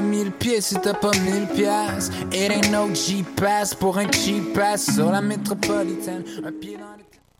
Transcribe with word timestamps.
pas 0.00 0.06
mille 0.06 0.32
pieds 0.32 0.60
si 0.60 0.74
t'as 0.76 0.94
pas 0.94 1.10
mille 1.24 1.46
piastres. 1.54 2.12
It 2.32 2.50
ain't 2.50 2.70
no 2.70 2.88
G-Pass 2.94 3.74
pour 3.74 3.98
un 3.98 4.10
cheap 4.10 4.52
pass 4.54 4.94
sur 4.94 5.10
la 5.10 5.20
métropolitaine. 5.20 6.24
Un 6.44 6.52
pied 6.52 6.76
dans. 6.76 7.09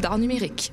d'art 0.00 0.18
numérique. 0.18 0.72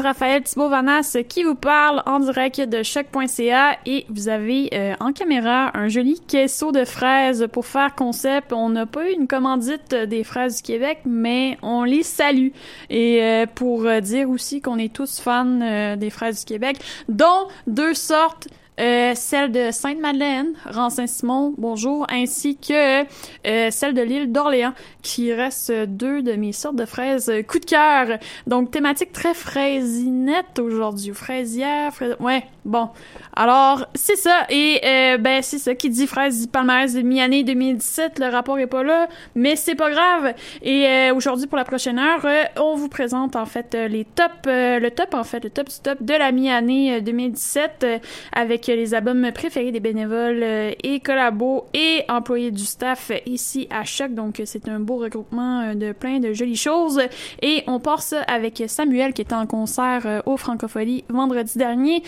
Raphaël 0.00 0.42
Thibault-Vanas 0.42 1.16
qui 1.28 1.44
vous 1.44 1.54
parle 1.54 2.02
en 2.06 2.20
direct 2.20 2.60
de 2.60 2.82
choc.ca 2.82 3.76
et 3.86 4.06
vous 4.08 4.28
avez 4.28 4.70
euh, 4.72 4.94
en 5.00 5.12
caméra 5.12 5.76
un 5.76 5.88
joli 5.88 6.20
caisseau 6.20 6.72
de 6.72 6.84
fraises 6.84 7.46
pour 7.52 7.66
faire 7.66 7.94
concept. 7.94 8.52
On 8.52 8.70
n'a 8.70 8.86
pas 8.86 9.08
eu 9.10 9.12
une 9.12 9.26
commandite 9.26 9.94
des 9.94 10.24
fraises 10.24 10.56
du 10.56 10.62
Québec, 10.62 11.00
mais 11.04 11.58
on 11.62 11.84
les 11.84 12.02
salue. 12.02 12.48
Et 12.90 13.22
euh, 13.22 13.46
pour 13.46 13.86
euh, 13.86 14.00
dire 14.00 14.30
aussi 14.30 14.60
qu'on 14.60 14.78
est 14.78 14.92
tous 14.92 15.20
fans 15.20 15.96
des 15.96 16.10
fraises 16.10 16.40
du 16.40 16.44
Québec, 16.44 16.78
dont 17.08 17.48
deux 17.66 17.94
sortes 17.94 18.48
euh, 18.80 19.12
celle 19.14 19.52
de 19.52 19.70
Sainte-Madeleine, 19.70 20.54
Rang-Saint-Simon, 20.64 21.54
bonjour, 21.58 22.06
ainsi 22.10 22.56
que 22.56 23.02
euh, 23.02 23.70
celle 23.70 23.94
de 23.94 24.02
l'île 24.02 24.32
d'Orléans, 24.32 24.72
qui 25.02 25.32
reste 25.32 25.70
deux 25.70 26.22
de 26.22 26.32
mes 26.32 26.52
sortes 26.52 26.76
de 26.76 26.86
fraises 26.86 27.28
euh, 27.28 27.42
coup 27.42 27.58
de 27.58 27.66
cœur. 27.66 28.18
Donc, 28.46 28.70
thématique 28.70 29.12
très 29.12 29.34
fraisinette 29.34 30.58
aujourd'hui, 30.58 31.12
fraisière, 31.12 31.92
fraise... 31.92 32.16
ouais, 32.20 32.44
bon. 32.64 32.90
Alors, 33.34 33.86
c'est 33.94 34.16
ça, 34.16 34.46
et 34.50 34.80
euh, 34.84 35.18
ben, 35.18 35.42
c'est 35.42 35.58
ça 35.58 35.74
qui 35.74 35.90
dit 35.90 36.06
fraise 36.06 36.40
dit 36.40 36.48
palmarès 36.48 36.94
de 36.94 37.02
mi-année 37.02 37.44
2017, 37.44 38.18
le 38.18 38.26
rapport 38.26 38.58
est 38.58 38.66
pas 38.66 38.82
là, 38.82 39.08
mais 39.34 39.56
c'est 39.56 39.74
pas 39.74 39.90
grave. 39.90 40.34
Et 40.62 40.86
euh, 40.86 41.14
aujourd'hui, 41.14 41.46
pour 41.46 41.56
la 41.56 41.64
prochaine 41.64 41.98
heure, 41.98 42.24
euh, 42.24 42.44
on 42.58 42.74
vous 42.74 42.88
présente 42.88 43.36
en 43.36 43.46
fait 43.46 43.74
les 43.74 44.04
tops, 44.04 44.46
le 44.46 44.88
top 44.90 45.14
en 45.14 45.24
fait, 45.24 45.44
le 45.44 45.50
top 45.50 45.68
du 45.68 45.78
top 45.82 46.02
de 46.02 46.14
la 46.14 46.32
mi-année 46.32 46.96
euh, 46.96 47.00
2017, 47.00 47.70
euh, 47.84 47.98
avec 48.32 48.66
les 48.66 48.94
albums 48.94 49.30
préférés 49.32 49.72
des 49.72 49.80
bénévoles 49.80 50.42
et 50.42 51.00
collabos 51.00 51.66
et 51.74 52.04
employés 52.08 52.50
du 52.50 52.64
staff 52.64 53.10
ici 53.26 53.68
à 53.70 53.84
Choc. 53.84 54.14
Donc, 54.14 54.40
c'est 54.44 54.68
un 54.68 54.80
beau 54.80 54.96
regroupement 54.96 55.74
de 55.74 55.92
plein 55.92 56.18
de 56.18 56.32
jolies 56.32 56.56
choses. 56.56 57.00
Et 57.40 57.64
on 57.66 57.80
part 57.80 58.02
ça 58.02 58.22
avec 58.22 58.62
Samuel 58.66 59.12
qui 59.12 59.22
était 59.22 59.34
en 59.34 59.46
concert 59.46 60.22
au 60.26 60.36
Francophonie 60.36 61.04
vendredi 61.08 61.56
dernier 61.56 62.02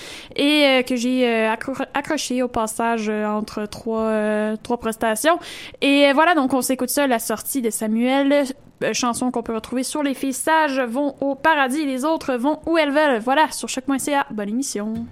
euh, 0.44 0.82
que 0.82 0.96
j'ai 0.96 1.26
euh, 1.28 1.52
accro- 1.54 1.86
accroché 1.94 2.42
au 2.42 2.48
passage 2.48 3.08
euh, 3.08 3.26
entre 3.26 3.66
trois, 3.66 4.76
prestations. 4.78 5.38
Et 5.80 6.12
voilà, 6.12 6.34
donc 6.34 6.52
on 6.54 6.62
s'écoute 6.62 6.90
ça, 6.90 7.06
la 7.06 7.18
sortie 7.18 7.62
de 7.62 7.70
Samuel. 7.70 8.44
chanson 8.92 9.30
qu'on 9.30 9.42
peut 9.42 9.54
retrouver 9.54 9.82
sur 9.82 10.02
Les 10.02 10.14
filles 10.14 10.32
sages 10.32 10.80
vont 10.80 11.14
au 11.20 11.34
paradis, 11.34 11.86
les 11.86 12.04
autres 12.04 12.34
vont 12.34 12.58
où 12.66 12.76
elles 12.76 12.90
veulent. 12.90 13.18
Voilà, 13.20 13.50
sur 13.50 13.68
choc.ca. 13.68 14.26
Bonne 14.30 14.48
émission. 14.50 15.06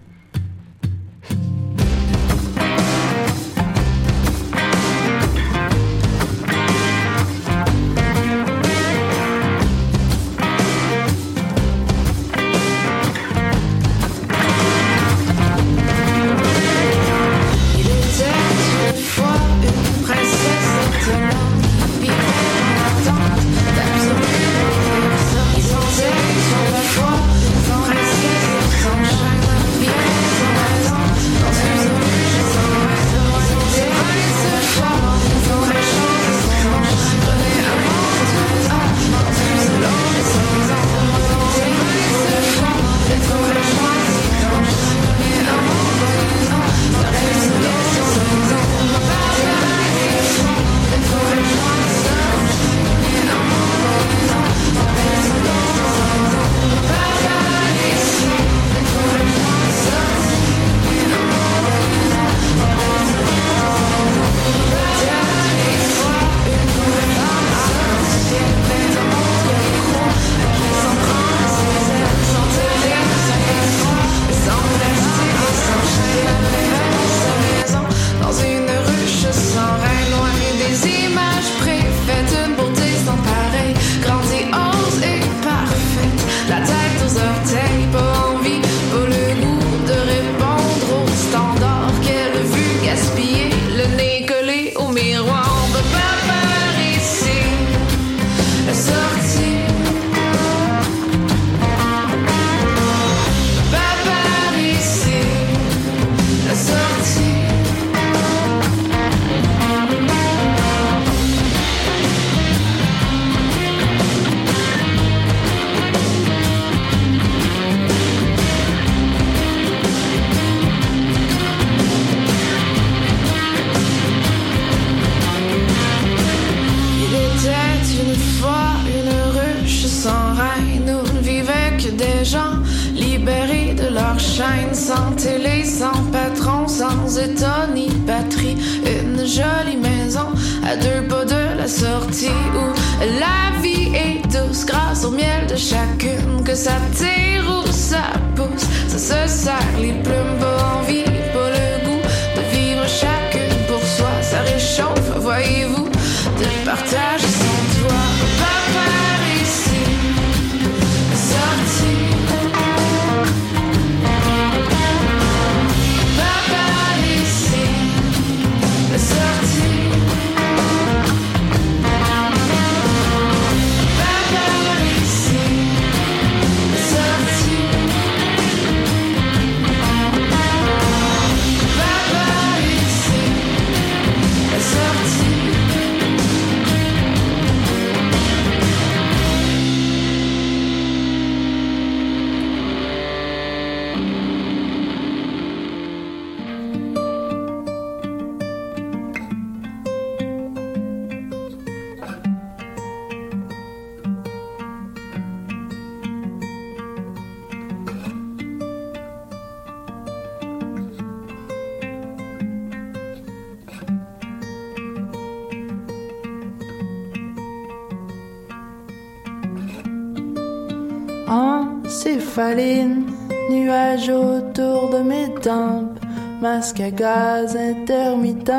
Encéphaline, 222.13 223.07
nuages 223.49 224.11
autour 224.11 224.91
de 224.91 224.99
mes 224.99 225.33
tempes, 225.41 225.99
masque 226.43 226.81
à 226.81 226.91
gaz 226.91 227.57
intermittent, 227.57 228.53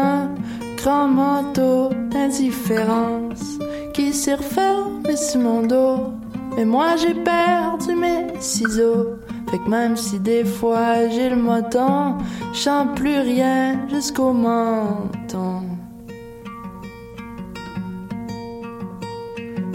grand 0.78 1.08
manteau 1.08 1.90
d'indifférence 2.10 3.60
qui 3.94 4.12
s'est 4.12 4.34
refermé 4.34 5.16
sur 5.16 5.42
mon 5.42 5.62
dos. 5.62 6.14
Mais 6.58 6.66
moi 6.66 6.96
j'ai 6.96 7.14
perdu 7.14 7.96
mes 7.96 8.40
ciseaux. 8.40 9.18
Fait 9.52 9.60
que 9.60 9.70
même 9.70 9.98
si 9.98 10.20
des 10.20 10.46
fois 10.46 11.08
j'ai 11.10 11.30
le 11.30 11.36
moton, 11.36 12.18
sens 12.54 12.88
plus 12.96 13.20
rien 13.20 13.88
jusqu'au 13.88 14.34
menton. 14.34 15.62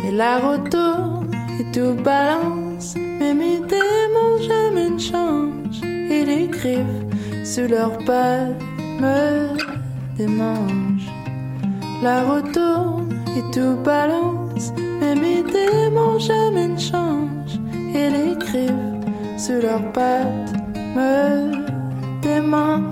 Et 0.04 0.10
la 0.10 0.38
route 0.38 0.69
tourne 0.69 1.31
et 1.60 1.64
tout 1.72 1.94
balance, 2.02 2.57
mais 3.19 3.35
mes 3.35 3.59
démons 3.61 4.38
jamais 4.41 4.91
ne 4.91 4.99
changent. 4.99 5.82
Et 6.11 6.25
les 6.25 6.47
griffes 6.49 7.05
sous 7.44 7.67
leurs 7.69 7.99
pattes 8.05 8.62
me 9.00 9.56
démangent. 10.17 11.12
La 12.03 12.23
route 12.23 12.53
tourne 12.53 13.09
et 13.37 13.50
tout 13.53 13.76
balance, 13.85 14.73
mais 15.00 15.15
mes 15.15 15.43
démons 15.43 16.19
jamais 16.19 16.69
ne 16.69 16.79
changent. 16.79 17.61
Et 17.94 18.11
les 18.11 18.35
griffes 18.37 18.97
sous 19.37 19.60
leurs 19.60 19.93
pattes 19.93 20.53
me 20.96 21.53
démangent. 22.22 22.89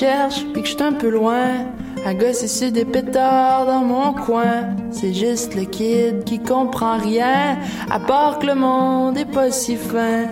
Cherches, 0.00 0.46
puis 0.52 0.62
que 0.62 0.68
je 0.68 0.74
suis 0.74 0.82
un 0.82 0.92
peu 0.92 1.10
loin, 1.10 1.66
à 2.06 2.14
gosser 2.14 2.48
sur 2.48 2.72
des 2.72 2.86
pétards 2.86 3.66
dans 3.66 3.84
mon 3.84 4.14
coin. 4.14 4.74
C'est 4.90 5.12
juste 5.12 5.54
le 5.54 5.64
kid 5.64 6.24
qui 6.24 6.38
comprend 6.38 6.96
rien, 6.96 7.58
à 7.90 8.00
part 8.00 8.38
que 8.38 8.46
le 8.46 8.54
monde 8.54 9.18
est 9.18 9.30
pas 9.30 9.50
si 9.50 9.76
fin. 9.76 10.24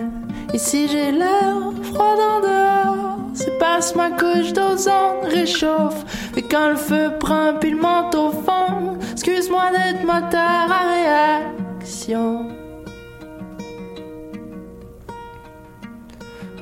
Si 0.55 0.87
j'ai 0.87 1.11
l'air 1.11 1.55
froid 1.83 2.15
en 2.31 2.39
dehors, 2.41 3.17
c'est 3.35 3.57
parce 3.59 3.91
que 3.91 3.97
ma 3.97 4.09
couche 4.09 4.51
d'ozone 4.51 5.21
réchauffe. 5.23 6.03
Et 6.35 6.41
quand 6.41 6.69
le 6.69 6.75
feu 6.75 7.11
prend 7.19 7.53
puis 7.59 7.71
le 7.71 7.79
manteau 7.79 8.31
fond, 8.31 8.97
excuse-moi 9.11 9.65
d'être 9.71 10.03
moteur 10.03 10.67
à 10.79 10.81
réaction. 10.97 12.47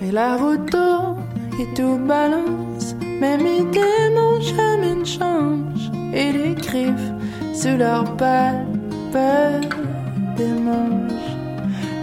Mais 0.02 0.12
la 0.12 0.36
route 0.36 0.70
tourne 0.70 1.18
et 1.60 1.74
tout 1.74 1.98
balance, 1.98 2.96
même 3.20 3.44
mes 3.44 3.64
démons 3.72 4.40
jamais 4.40 4.96
ne 4.96 5.06
changent. 5.06 5.92
Et 6.14 6.32
les 6.32 6.54
griffes 6.56 7.12
sous 7.54 7.78
leurs 7.78 8.16
pattes 8.18 8.66
peuvent 9.12 9.86
des 10.38 10.54
manches. 10.68 11.32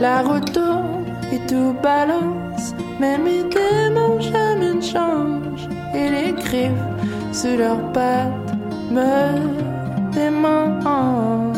La 0.00 0.23
route 0.23 0.52
tourne 0.52 1.04
et 1.33 1.40
tout 1.47 1.75
balance, 1.83 2.75
même 3.00 3.23
mes 3.23 3.44
démons 3.44 4.21
jamais 4.21 4.75
ne 4.75 4.80
changent. 4.80 5.68
Et 5.94 6.11
les 6.11 6.33
griffes 6.33 6.71
sous 7.33 7.56
leurs 7.56 7.92
pattes 7.92 8.54
me 8.90 10.12
démangent. 10.12 11.54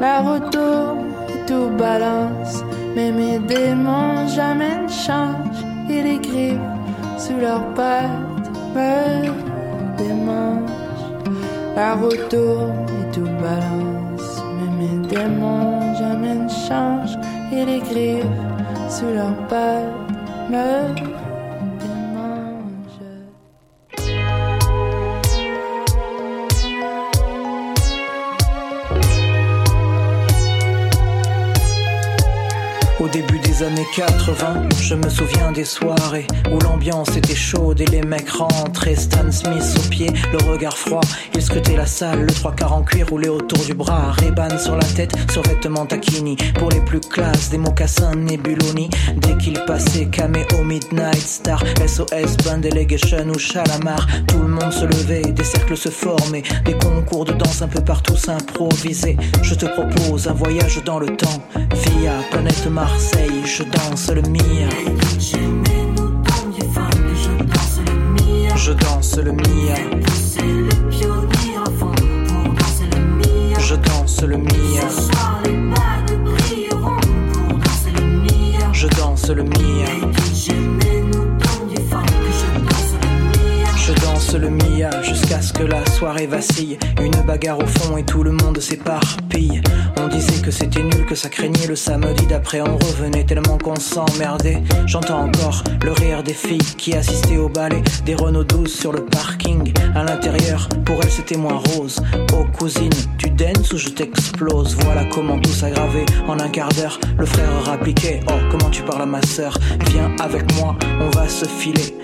La 0.00 0.20
route 0.20 0.50
tourne 0.50 1.10
et 1.28 1.46
tout 1.46 1.70
balance. 1.76 2.64
Mais 2.94 3.10
mes 3.10 3.40
démons 3.40 4.28
jamais 4.28 4.82
ne 4.82 4.88
changent 4.88 5.63
Et 5.94 6.02
les 6.02 6.18
griffes 6.18 6.58
sous 7.18 7.36
leurs 7.36 7.72
pattes 7.74 8.50
me 8.74 9.28
démangent 9.96 10.70
La 11.76 11.94
tourne 12.28 12.86
et 12.98 13.14
tout 13.14 13.30
balance 13.40 14.42
Mais 14.56 14.70
mes 14.78 15.06
démons 15.06 15.94
jamais 15.94 16.34
ne 16.34 16.48
changent. 16.48 17.16
Et 17.52 17.64
les 17.64 17.78
griffes 17.78 18.26
sous 18.88 19.12
leurs 19.14 19.38
pattes 19.46 19.94
me 20.50 21.13
des 33.54 33.62
années 33.62 33.86
80, 33.94 34.68
je 34.80 34.94
me 34.94 35.08
souviens 35.08 35.52
des 35.52 35.64
soirées 35.64 36.26
où 36.50 36.58
l'ambiance 36.60 37.16
était 37.16 37.34
chaude 37.34 37.80
et 37.80 37.86
les 37.86 38.02
mecs 38.02 38.30
rentraient. 38.30 38.96
Stan 38.96 39.30
Smith 39.30 39.62
au 39.78 39.88
pied, 39.88 40.10
le 40.32 40.38
regard 40.50 40.76
froid. 40.76 41.00
Il 41.34 41.42
scrutait 41.42 41.76
la 41.76 41.86
salle, 41.86 42.22
le 42.22 42.32
trois 42.32 42.52
quarts 42.54 42.72
en 42.72 42.82
cuir 42.82 43.08
roulé 43.08 43.28
autour 43.28 43.58
du 43.64 43.74
bras. 43.74 44.12
Reban 44.12 44.58
sur 44.58 44.76
la 44.76 44.84
tête, 44.84 45.12
survêtement 45.30 45.86
taquini. 45.86 46.36
Pour 46.58 46.70
les 46.70 46.80
plus 46.80 47.00
classes, 47.00 47.50
des 47.50 47.58
mocassins 47.58 48.14
Nebuloni. 48.14 48.90
Dès 49.16 49.36
qu'il 49.36 49.58
passait, 49.66 50.06
Cameo 50.06 50.62
Midnight 50.64 51.16
Star, 51.16 51.62
SOS 51.86 52.36
Band 52.44 52.58
Delegation 52.58 53.28
ou 53.28 53.38
Chalamar. 53.38 54.06
Tout 54.26 54.38
le 54.38 54.48
monde 54.48 54.72
se 54.72 54.84
levait, 54.84 55.32
des 55.32 55.44
cercles 55.44 55.76
se 55.76 55.90
formaient. 55.90 56.42
Des 56.64 56.74
concours 56.74 57.24
de 57.24 57.32
danse 57.32 57.62
un 57.62 57.68
peu 57.68 57.80
partout 57.80 58.16
s'improvisaient. 58.16 59.16
Je 59.42 59.54
te 59.54 59.66
propose 59.66 60.26
un 60.28 60.34
voyage 60.34 60.82
dans 60.84 60.98
le 60.98 61.16
temps 61.16 61.42
via 61.72 62.12
planète 62.30 62.66
Marseille. 62.70 63.43
Je 63.44 63.62
danse 63.62 64.10
le 64.10 64.22
Mia. 64.22 64.68
Je 68.56 68.72
danse 68.72 69.16
le 69.18 69.32
Mia. 69.32 69.76
Je 73.66 73.74
danse 73.74 74.22
le 74.22 74.36
Mia. 74.38 74.74
danse 78.96 79.28
le 79.30 79.42
Mia. 79.42 80.83
Le 84.38 84.50
Mia 84.50 84.90
jusqu'à 85.02 85.40
ce 85.40 85.52
que 85.52 85.62
la 85.62 85.84
soirée 85.86 86.26
vacille. 86.26 86.78
Une 87.00 87.14
bagarre 87.26 87.58
au 87.58 87.66
fond 87.66 87.96
et 87.96 88.04
tout 88.04 88.22
le 88.22 88.32
monde 88.32 88.58
s'éparpille. 88.60 89.62
On 89.98 90.08
disait 90.08 90.40
que 90.42 90.50
c'était 90.50 90.82
nul, 90.82 91.06
que 91.06 91.14
ça 91.14 91.28
craignait 91.28 91.66
le 91.66 91.76
samedi 91.76 92.26
d'après. 92.26 92.60
On 92.60 92.76
revenait 92.76 93.24
tellement 93.24 93.58
qu'on 93.58 93.76
s'emmerdait. 93.76 94.62
J'entends 94.86 95.24
encore 95.24 95.62
le 95.82 95.92
rire 95.92 96.22
des 96.22 96.34
filles 96.34 96.58
qui 96.76 96.94
assistaient 96.94 97.36
au 97.36 97.48
ballet 97.48 97.82
des 98.04 98.14
Renault 98.14 98.44
12 98.44 98.72
sur 98.72 98.92
le 98.92 99.04
parking. 99.04 99.72
À 99.94 100.04
l'intérieur, 100.04 100.68
pour 100.84 101.02
elles 101.02 101.10
c'était 101.10 101.36
moins 101.36 101.62
rose. 101.74 102.00
Oh 102.32 102.44
cousine, 102.58 102.90
tu 103.18 103.30
danses 103.30 103.72
ou 103.72 103.78
je 103.78 103.88
t'explose? 103.88 104.76
Voilà 104.80 105.04
comment 105.06 105.38
tout 105.38 105.52
s'aggravait 105.52 106.06
en 106.26 106.38
un 106.40 106.48
quart 106.48 106.70
d'heure. 106.70 106.98
Le 107.18 107.26
frère 107.26 107.64
rappliquait 107.64 108.20
Oh, 108.28 108.38
comment 108.50 108.70
tu 108.70 108.82
parles 108.82 109.02
à 109.02 109.06
ma 109.06 109.22
sœur? 109.22 109.56
Viens 109.90 110.10
avec 110.20 110.52
moi, 110.54 110.76
on 111.00 111.10
va 111.10 111.28
se 111.28 111.44
filer. 111.44 111.94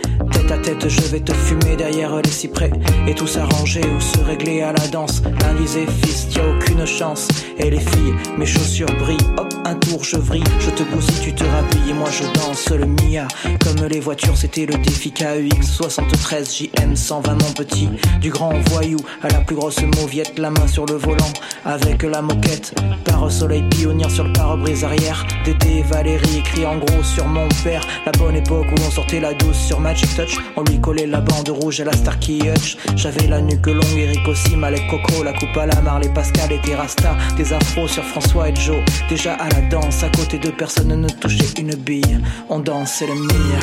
À 0.50 0.58
tête, 0.58 0.88
je 0.88 1.00
vais 1.02 1.20
te 1.20 1.32
fumer 1.32 1.76
derrière 1.76 2.20
les 2.20 2.30
cyprès. 2.30 2.72
Et 3.06 3.14
tout 3.14 3.28
s'arranger 3.28 3.82
ou 3.84 4.00
se 4.00 4.18
régler 4.18 4.62
à 4.62 4.72
la 4.72 4.88
danse. 4.88 5.22
L'un 5.42 5.54
disait, 5.54 5.86
fils, 6.02 6.26
t'y 6.28 6.40
a 6.40 6.42
aucune 6.48 6.84
chance. 6.86 7.28
Et 7.56 7.70
les 7.70 7.78
filles, 7.78 8.14
mes 8.36 8.46
chaussures 8.46 8.92
brillent. 8.98 9.16
Hop, 9.36 9.54
un 9.64 9.76
tour, 9.76 10.02
je 10.02 10.16
vrille. 10.16 10.42
Je 10.58 10.70
te 10.70 10.82
bousille, 10.82 11.20
tu 11.22 11.32
te 11.32 11.44
rhabilles. 11.44 11.90
Et 11.90 11.92
moi, 11.92 12.08
je 12.10 12.24
danse 12.34 12.68
le 12.70 12.86
Mia. 12.86 13.28
Comme 13.60 13.86
les 13.86 14.00
voitures, 14.00 14.36
c'était 14.36 14.66
le 14.66 14.74
défi 14.78 15.12
KEX 15.12 15.70
73 15.70 16.52
JM 16.52 16.96
120, 16.96 17.32
mon 17.32 17.52
petit. 17.52 17.88
Du 18.20 18.30
grand 18.30 18.52
voyou 18.70 18.98
à 19.22 19.28
la 19.28 19.42
plus 19.42 19.54
grosse 19.54 19.80
mauviette. 19.82 20.36
La 20.36 20.50
main 20.50 20.66
sur 20.66 20.84
le 20.86 20.94
volant 20.94 21.32
avec 21.64 22.02
la 22.02 22.22
moquette. 22.22 22.74
Par 23.04 23.30
soleil 23.30 23.62
pionnière 23.70 24.10
sur 24.10 24.24
le 24.24 24.32
pare-brise 24.32 24.82
arrière. 24.82 25.24
Dédé 25.44 25.78
et 25.78 25.82
Valérie 25.82 26.38
écrit 26.38 26.66
en 26.66 26.78
gros 26.78 27.04
sur 27.04 27.26
mon 27.26 27.48
père. 27.62 27.86
La 28.04 28.12
bonne 28.12 28.34
époque 28.34 28.66
où 28.72 28.80
on 28.84 28.90
sortait 28.90 29.20
la 29.20 29.32
douce 29.34 29.58
sur 29.58 29.78
Magic 29.78 30.08
Touch. 30.16 30.39
On 30.56 30.62
lui 30.62 30.80
collait 30.80 31.06
la 31.06 31.20
bande 31.20 31.48
rouge 31.48 31.80
à 31.80 31.84
la 31.84 31.92
Starkey 31.92 32.38
Hutch. 32.38 32.76
J'avais 32.96 33.26
la 33.26 33.40
nuque 33.40 33.66
longue, 33.66 33.96
Eric 33.96 34.26
aussi, 34.28 34.56
Malek 34.56 34.86
Coco, 34.88 35.22
la 35.22 35.32
coupe 35.32 35.56
à 35.56 35.66
la 35.66 35.80
Marley 35.80 36.08
Pascal 36.12 36.50
et 36.52 36.74
Rasta. 36.74 37.16
Des 37.36 37.52
afros 37.52 37.88
sur 37.88 38.04
François 38.04 38.48
et 38.48 38.54
Joe. 38.54 38.82
Déjà 39.08 39.34
à 39.34 39.48
la 39.48 39.60
danse, 39.68 40.02
à 40.02 40.08
côté 40.10 40.38
de 40.38 40.50
personne 40.50 40.88
ne 41.00 41.08
touchait 41.08 41.60
une 41.60 41.74
bille. 41.74 42.20
On 42.48 42.58
dansait 42.58 43.06
le 43.06 43.14
Mia. 43.14 43.60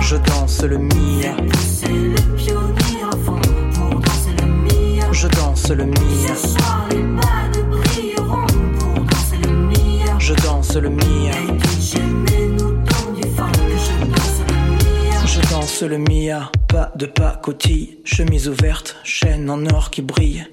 Je 0.00 0.16
danse 0.16 0.62
le 0.62 0.78
Mia. 0.78 1.36
Je 5.12 5.28
danse 5.28 5.68
le 5.70 5.84
Mia. 5.84 5.96
Je 10.20 10.34
danse 10.34 10.76
le 10.76 10.90
Mia. 10.90 12.65
Danse 15.76 15.82
le 15.82 15.98
Mia. 15.98 16.50
Pas 16.68 16.92
de 16.96 17.06
pacotille, 17.06 17.98
chemise 18.04 18.48
ouverte, 18.48 18.96
chaîne 19.04 19.50
en 19.50 19.64
or 19.66 19.90
qui 19.90 20.02
brille. 20.02 20.46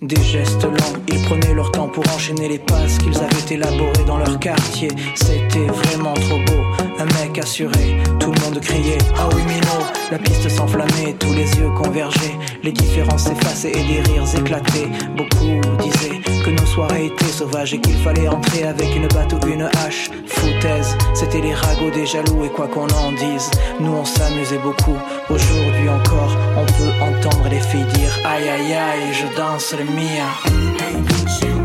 Des 0.00 0.22
gestes 0.22 0.64
lents, 0.64 1.02
ils 1.08 1.22
prenaient 1.24 1.54
leur 1.54 1.70
temps 1.72 1.88
pour 1.88 2.04
enchaîner 2.14 2.48
les 2.48 2.58
passes 2.58 2.98
qu'ils 2.98 3.16
avaient 3.16 3.54
élaborées 3.54 4.04
dans 4.06 4.18
leur 4.18 4.38
quartier. 4.38 4.88
C'était 5.14 5.66
vraiment 5.66 6.14
trop 6.14 6.38
beau, 6.38 6.62
un 6.98 7.04
mec 7.04 7.38
assuré, 7.38 7.96
tout 8.18 8.32
le 8.32 8.40
monde 8.40 8.60
criait 8.60 8.98
Ah 9.16 9.28
oui 9.34 9.42
Mino, 9.42 9.99
la 10.10 10.18
piste 10.18 10.48
s'enflammait, 10.48 11.14
tous 11.18 11.32
les 11.32 11.50
yeux 11.58 11.70
convergeaient, 11.76 12.36
les 12.62 12.72
différences 12.72 13.24
s'effaçaient 13.24 13.70
et 13.70 13.82
les 13.82 14.00
rires 14.00 14.24
éclataient. 14.36 14.88
Beaucoup 15.16 15.60
disaient 15.78 16.20
que 16.44 16.50
nos 16.50 16.66
soirées 16.66 17.06
étaient 17.06 17.24
sauvages 17.26 17.74
et 17.74 17.80
qu'il 17.80 17.96
fallait 17.98 18.28
entrer 18.28 18.64
avec 18.64 18.94
une 18.96 19.06
batte 19.08 19.32
ou 19.32 19.46
une 19.48 19.62
hache. 19.62 20.10
Foutaise, 20.26 20.96
c'était 21.14 21.40
les 21.40 21.54
ragots 21.54 21.90
des 21.90 22.06
jaloux 22.06 22.44
et 22.44 22.48
quoi 22.48 22.66
qu'on 22.66 22.88
en 22.88 23.12
dise, 23.12 23.50
nous 23.78 23.92
on 23.92 24.04
s'amusait 24.04 24.58
beaucoup. 24.58 24.96
Aujourd'hui 25.28 25.88
encore, 25.88 26.36
on 26.56 26.66
peut 26.66 26.92
entendre 27.00 27.48
les 27.48 27.60
filles 27.60 27.84
dire 27.94 28.18
Aïe 28.24 28.48
aïe 28.48 28.74
aïe, 28.74 29.12
je 29.12 29.36
danse 29.36 29.74
le 29.78 29.84
Mia. 29.84 31.59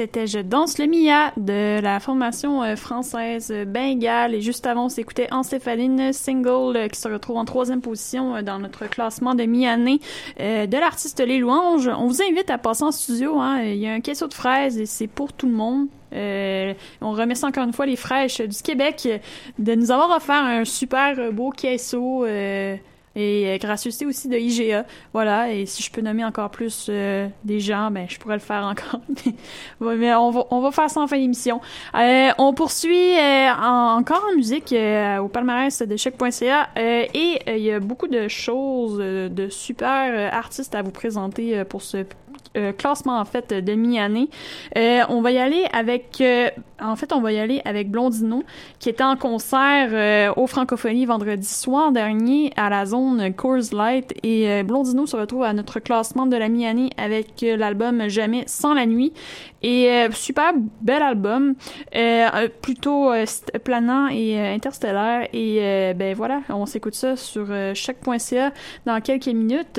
C'était 0.00 0.26
Je 0.26 0.38
danse 0.38 0.78
le 0.78 0.86
Mia 0.86 1.30
de 1.36 1.78
la 1.78 2.00
formation 2.00 2.62
euh, 2.62 2.74
française 2.74 3.52
Bengale. 3.66 4.34
Et 4.34 4.40
juste 4.40 4.66
avant, 4.66 4.86
on 4.86 4.88
s'écoutait 4.88 5.28
Encéphaline 5.30 6.14
Single 6.14 6.74
euh, 6.74 6.88
qui 6.88 6.98
se 6.98 7.06
retrouve 7.06 7.36
en 7.36 7.44
troisième 7.44 7.82
position 7.82 8.34
euh, 8.34 8.40
dans 8.40 8.58
notre 8.58 8.86
classement 8.86 9.34
de 9.34 9.42
mi-année 9.42 10.00
de 10.38 10.78
l'artiste 10.78 11.20
Les 11.20 11.38
Louanges. 11.38 11.88
On 11.88 12.06
vous 12.06 12.22
invite 12.22 12.48
à 12.48 12.56
passer 12.56 12.84
en 12.84 12.92
studio. 12.92 13.38
Hein. 13.40 13.60
Il 13.60 13.76
y 13.76 13.86
a 13.86 13.92
un 13.92 14.00
caisseau 14.00 14.26
de 14.26 14.32
fraises 14.32 14.80
et 14.80 14.86
c'est 14.86 15.06
pour 15.06 15.34
tout 15.34 15.46
le 15.46 15.52
monde. 15.52 15.88
On 16.12 17.12
remercie 17.12 17.44
encore 17.44 17.64
une 17.64 17.74
fois 17.74 17.84
les 17.84 17.96
fraîches 17.96 18.40
du 18.40 18.62
Québec 18.62 19.06
de 19.58 19.74
nous 19.74 19.90
avoir 19.90 20.16
offert 20.16 20.42
un 20.42 20.64
super 20.64 21.30
beau 21.30 21.50
caisseau 21.50 22.24
et 23.16 23.48
euh, 23.48 23.58
gracieuseté 23.58 24.06
aussi 24.06 24.28
de 24.28 24.36
IGA. 24.36 24.84
Voilà, 25.12 25.52
et 25.52 25.66
si 25.66 25.82
je 25.82 25.90
peux 25.90 26.00
nommer 26.00 26.24
encore 26.24 26.50
plus 26.50 26.86
euh, 26.88 27.28
des 27.44 27.58
gens, 27.60 27.90
ben 27.90 28.06
je 28.08 28.18
pourrais 28.18 28.36
le 28.36 28.40
faire 28.40 28.62
encore. 28.64 29.00
mais 29.80 30.14
on 30.14 30.30
va, 30.30 30.44
on 30.50 30.60
va 30.60 30.70
faire 30.70 30.88
ça 30.90 31.00
en 31.00 31.06
fin 31.06 31.18
d'émission. 31.18 31.60
Euh, 31.94 32.30
on 32.38 32.54
poursuit 32.54 33.14
en- 33.18 33.96
encore 33.98 34.24
en 34.32 34.36
musique 34.36 34.74
au 35.20 35.28
palmarès 35.28 35.82
de 35.82 35.96
choc.ca 35.96 36.68
et 36.76 37.38
il 37.48 37.62
y 37.62 37.72
a 37.72 37.80
beaucoup 37.80 38.08
de 38.08 38.28
choses, 38.28 38.98
de 38.98 39.48
super 39.48 40.32
artistes 40.32 40.74
à 40.74 40.82
vous 40.82 40.90
présenter 40.92 41.64
pour 41.64 41.82
ce 41.82 42.04
euh, 42.56 42.72
classement 42.72 43.20
en 43.20 43.24
fait 43.24 43.54
de 43.54 43.72
mi-année. 43.74 44.28
Euh, 44.76 45.02
on 45.08 45.20
va 45.20 45.30
y 45.30 45.38
aller 45.38 45.66
avec, 45.72 46.20
euh, 46.20 46.50
en 46.82 46.96
fait, 46.96 47.12
on 47.12 47.20
va 47.20 47.30
y 47.30 47.38
aller 47.38 47.62
avec 47.64 47.92
Blondino 47.92 48.42
qui 48.80 48.88
était 48.88 49.04
en 49.04 49.14
concert 49.14 50.34
au 50.36 50.48
Francophonie 50.48 51.06
vendredi 51.06 51.46
soir 51.46 51.92
dernier 51.92 52.52
à 52.56 52.68
la 52.68 52.86
zone 52.86 53.32
Coors 53.34 53.72
Light 53.72 54.12
et 54.24 54.64
Blondino 54.64 55.06
se 55.06 55.16
retrouve 55.16 55.44
à 55.44 55.52
notre 55.52 55.78
classement 55.78 56.26
de 56.26 56.36
la 56.36 56.48
mi-année 56.48 56.90
avec 56.96 57.44
l'album 57.56 58.08
Jamais 58.08 58.42
sans 58.48 58.74
la 58.74 58.86
nuit 58.86 59.12
et 59.62 60.06
super 60.12 60.52
bel 60.80 61.02
album, 61.02 61.54
plutôt 62.62 63.12
planant 63.62 64.08
et 64.08 64.38
interstellaire 64.38 65.28
et 65.32 65.92
ben 65.94 66.14
voilà, 66.16 66.40
on 66.48 66.66
s'écoute 66.66 66.94
ça 66.94 67.14
sur 67.14 67.46
choc.ca 67.74 68.52
dans 68.86 69.00
quelques 69.00 69.26
minutes. 69.26 69.78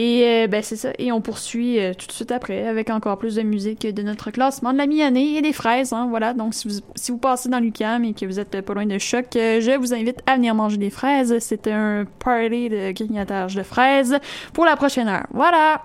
Et 0.00 0.22
euh, 0.24 0.46
ben 0.46 0.62
c'est 0.62 0.76
ça. 0.76 0.92
Et 1.00 1.10
on 1.10 1.20
poursuit 1.20 1.80
euh, 1.80 1.92
tout 1.92 2.06
de 2.06 2.12
suite 2.12 2.30
après 2.30 2.68
avec 2.68 2.88
encore 2.88 3.18
plus 3.18 3.34
de 3.34 3.42
musique 3.42 3.84
de 3.84 4.02
notre 4.02 4.30
classement 4.30 4.72
de 4.72 4.78
la 4.78 4.86
mi-année 4.86 5.38
et 5.38 5.42
des 5.42 5.52
fraises. 5.52 5.92
Hein, 5.92 6.06
voilà. 6.08 6.34
Donc 6.34 6.54
si 6.54 6.68
vous, 6.68 6.74
si 6.94 7.10
vous 7.10 7.18
passez 7.18 7.48
dans 7.48 7.58
l'UQAM 7.58 8.04
et 8.04 8.14
que 8.14 8.24
vous 8.24 8.38
êtes 8.38 8.60
pas 8.60 8.74
loin 8.74 8.86
de 8.86 8.96
choc, 8.98 9.34
euh, 9.34 9.60
je 9.60 9.76
vous 9.76 9.92
invite 9.92 10.22
à 10.26 10.36
venir 10.36 10.54
manger 10.54 10.76
des 10.76 10.90
fraises. 10.90 11.36
C'est 11.40 11.66
un 11.66 12.04
party 12.20 12.68
de 12.68 12.92
grignotage 12.92 13.56
de 13.56 13.64
fraises 13.64 14.16
pour 14.52 14.64
la 14.64 14.76
prochaine 14.76 15.08
heure. 15.08 15.26
Voilà. 15.32 15.82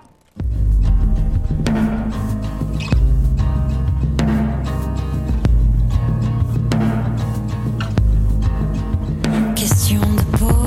Question 9.56 9.98
de 9.98 10.38
peau, 10.38 10.63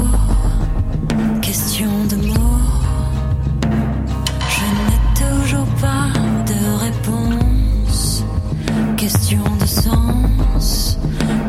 Question 9.27 9.57
de 9.57 9.65
sens, 9.65 10.97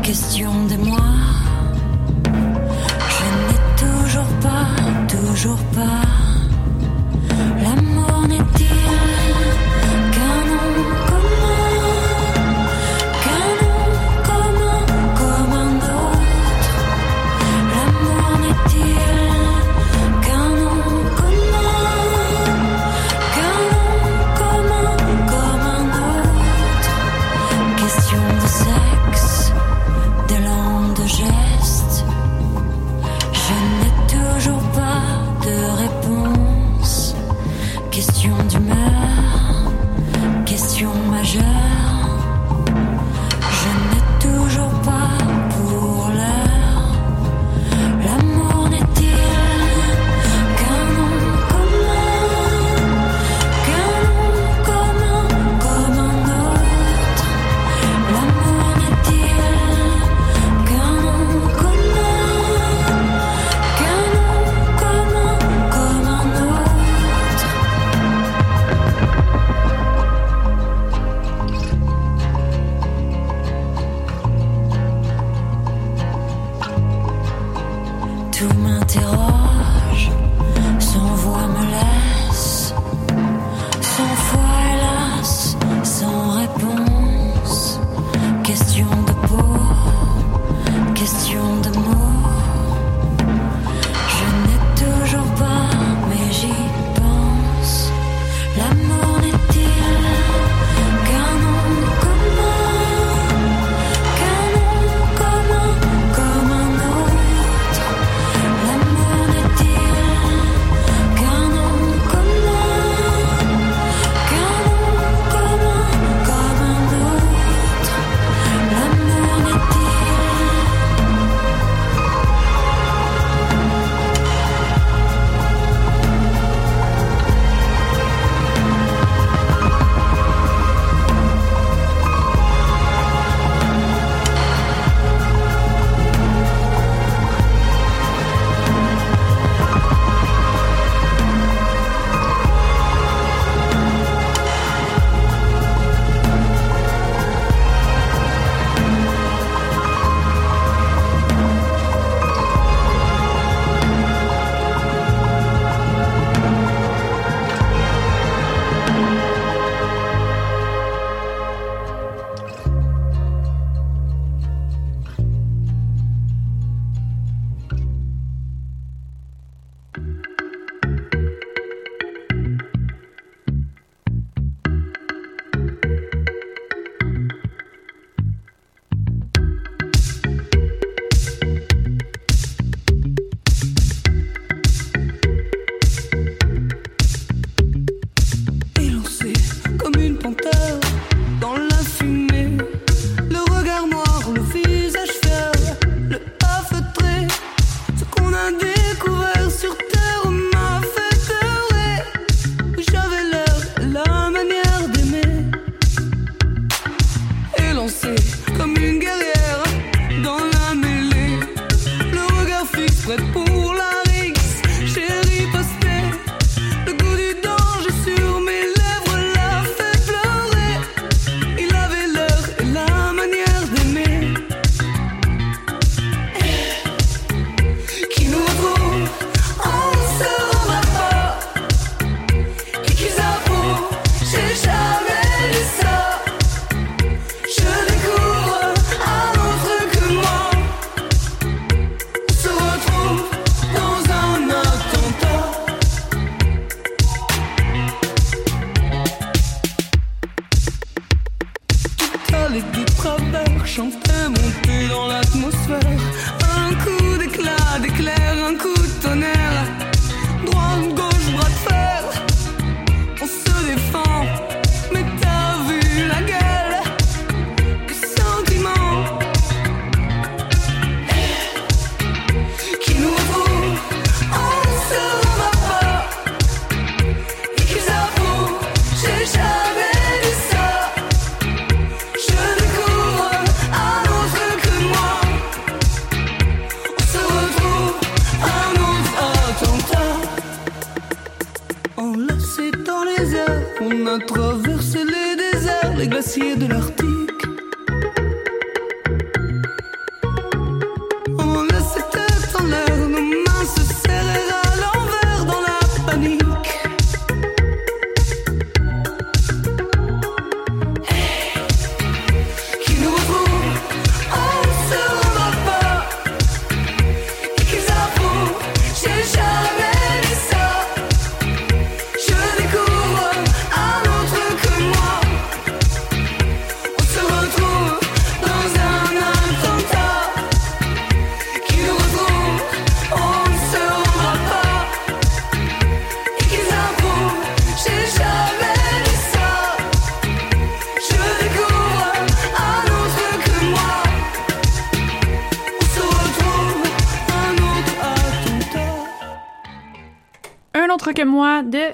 question 0.03 0.51
de 0.67 0.75
moi. 0.83 0.99
Je 3.15 3.23
n'ai 3.47 3.59
toujours 3.77 4.27
pas, 4.41 4.67
toujours 5.07 5.63
pas. 5.73 6.18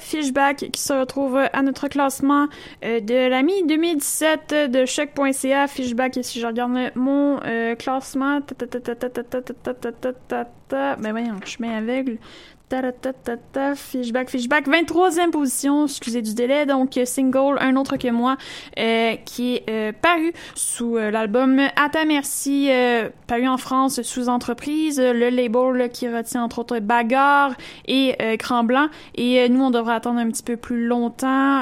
Fishback 0.06 0.70
qui 0.72 0.80
se 0.80 0.94
retrouve 0.94 1.38
à 1.38 1.62
notre 1.62 1.88
classement 1.88 2.48
de 2.82 3.30
la 3.30 3.42
mi-2017 3.42 4.68
de 4.70 4.86
choc.ca. 4.86 5.68
Fishback, 5.68 6.20
si 6.22 6.40
je 6.40 6.46
regarde 6.46 6.92
mon 6.96 7.40
classement, 7.78 8.40
mais 11.00 11.12
voyons, 11.12 11.36
je 11.44 11.50
suis 11.50 11.66
aveugle. 11.68 12.18
Fishback, 13.76 14.30
Fishback, 14.30 14.68
23e 14.68 15.32
position, 15.32 15.86
excusez 15.86 16.22
du 16.22 16.34
délai, 16.34 16.66
donc 16.66 16.98
euh, 16.98 17.06
single, 17.06 17.58
un 17.60 17.76
autre 17.76 17.98
que 17.98 18.10
moi, 18.10 18.38
euh, 18.80 19.16
qui 19.26 19.56
est 19.56 19.64
euh, 19.70 19.92
paru 20.00 20.34
sous 20.56 20.98
euh, 20.98 21.12
l'album 21.12 21.60
À 21.76 21.90
ta 21.90 22.06
merci, 22.06 22.68
euh, 22.70 23.10
paru 23.28 23.48
en 23.48 23.58
France 23.58 24.02
sous 24.02 24.30
entreprise, 24.30 25.00
le 25.00 25.30
label 25.30 25.90
qui 25.92 26.10
retient 26.10 26.44
entre 26.44 26.60
autres 26.60 26.80
Bagarre 26.80 27.56
et 27.88 28.16
euh, 28.22 28.36
Cran 28.38 28.64
Blanc, 28.64 28.88
et 29.16 29.48
nous 29.50 29.62
on 29.62 29.72
devrait 29.72 29.96
attendre 29.96 30.20
un 30.20 30.30
petit 30.30 30.44
peu 30.44 30.58
plus 30.58 30.86
longtemps 30.88 31.62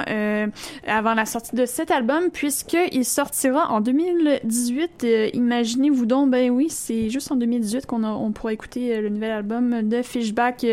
avant 0.87 1.13
la 1.13 1.25
sortie 1.25 1.55
de 1.55 1.65
cet 1.65 1.91
album, 1.91 2.29
puisqu'il 2.31 3.05
sortira 3.05 3.71
en 3.71 3.81
2018, 3.81 5.03
Euh, 5.03 5.29
imaginez-vous 5.33 6.05
donc, 6.05 6.29
ben 6.29 6.49
oui, 6.49 6.67
c'est 6.69 7.09
juste 7.09 7.31
en 7.31 7.35
2018 7.35 7.85
qu'on 7.85 8.03
on 8.03 8.31
pourra 8.31 8.53
écouter 8.53 8.99
le 9.01 9.09
nouvel 9.09 9.31
album 9.31 9.87
de 9.87 10.01
Fishback 10.01 10.65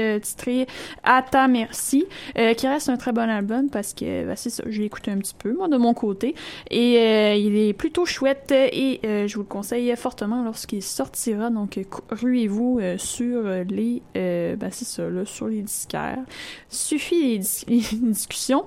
À 1.04 1.22
ta 1.22 1.48
merci, 1.48 2.06
euh, 2.38 2.54
qui 2.54 2.66
reste 2.66 2.88
un 2.88 2.96
très 2.96 3.12
bon 3.12 3.28
album 3.28 3.68
parce 3.70 3.94
que 3.94 4.26
ben, 4.26 4.36
c'est 4.36 4.50
ça, 4.50 4.62
j'ai 4.66 4.84
écouté 4.84 5.10
un 5.10 5.18
petit 5.18 5.34
peu 5.36 5.52
moi 5.52 5.68
de 5.68 5.76
mon 5.76 5.94
côté 5.94 6.34
et 6.70 6.98
euh, 6.98 7.34
il 7.34 7.56
est 7.56 7.72
plutôt 7.72 8.04
chouette 8.04 8.52
et 8.52 9.00
euh, 9.04 9.26
je 9.26 9.34
vous 9.34 9.42
le 9.42 9.46
conseille 9.46 9.94
fortement 9.96 10.42
lorsqu'il 10.42 10.82
sortira. 10.82 11.50
Donc 11.50 11.78
ruez-vous 12.10 12.80
sur 12.96 13.42
les 13.68 14.02
ben, 14.14 14.70
c'est 14.70 14.84
ça 14.84 15.08
là, 15.08 15.24
sur 15.24 15.48
les 15.48 15.62
disquaires. 15.62 16.18
Suffit 16.68 17.22
les, 17.22 17.38
dis- 17.38 17.64
les 17.68 17.80
discussions. 18.10 18.64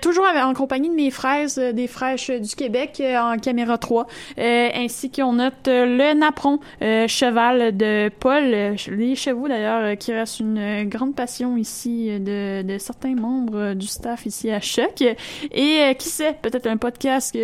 Toujours 0.00 0.26
en 0.26 0.54
compagnie 0.54 0.88
de 0.88 0.94
mes 0.94 1.10
fraises, 1.10 1.58
des 1.58 1.86
fraîches 1.86 2.30
du 2.30 2.54
Québec 2.54 3.02
en 3.02 3.36
caméra 3.38 3.78
3, 3.78 4.06
euh, 4.38 4.68
ainsi 4.74 5.10
qu'on 5.10 5.34
note 5.34 5.66
le 5.66 6.14
napperon 6.14 6.58
euh, 6.82 7.06
cheval 7.08 7.76
de 7.76 8.10
Paul, 8.20 8.76
les 8.88 9.14
chevaux 9.14 9.48
d'ailleurs, 9.48 9.96
qui 9.98 10.12
reste 10.12 10.40
une 10.40 10.58
grande 10.84 11.14
passion 11.14 11.56
ici 11.56 12.08
de, 12.20 12.76
certains 12.78 13.14
membres 13.14 13.74
du 13.74 13.86
staff 13.86 14.26
ici 14.26 14.50
à 14.50 14.60
Choc. 14.60 15.02
Et 15.50 15.80
euh, 15.80 15.94
qui 15.94 16.08
sait, 16.08 16.38
peut-être 16.40 16.66
un 16.66 16.76
podcast, 16.76 17.36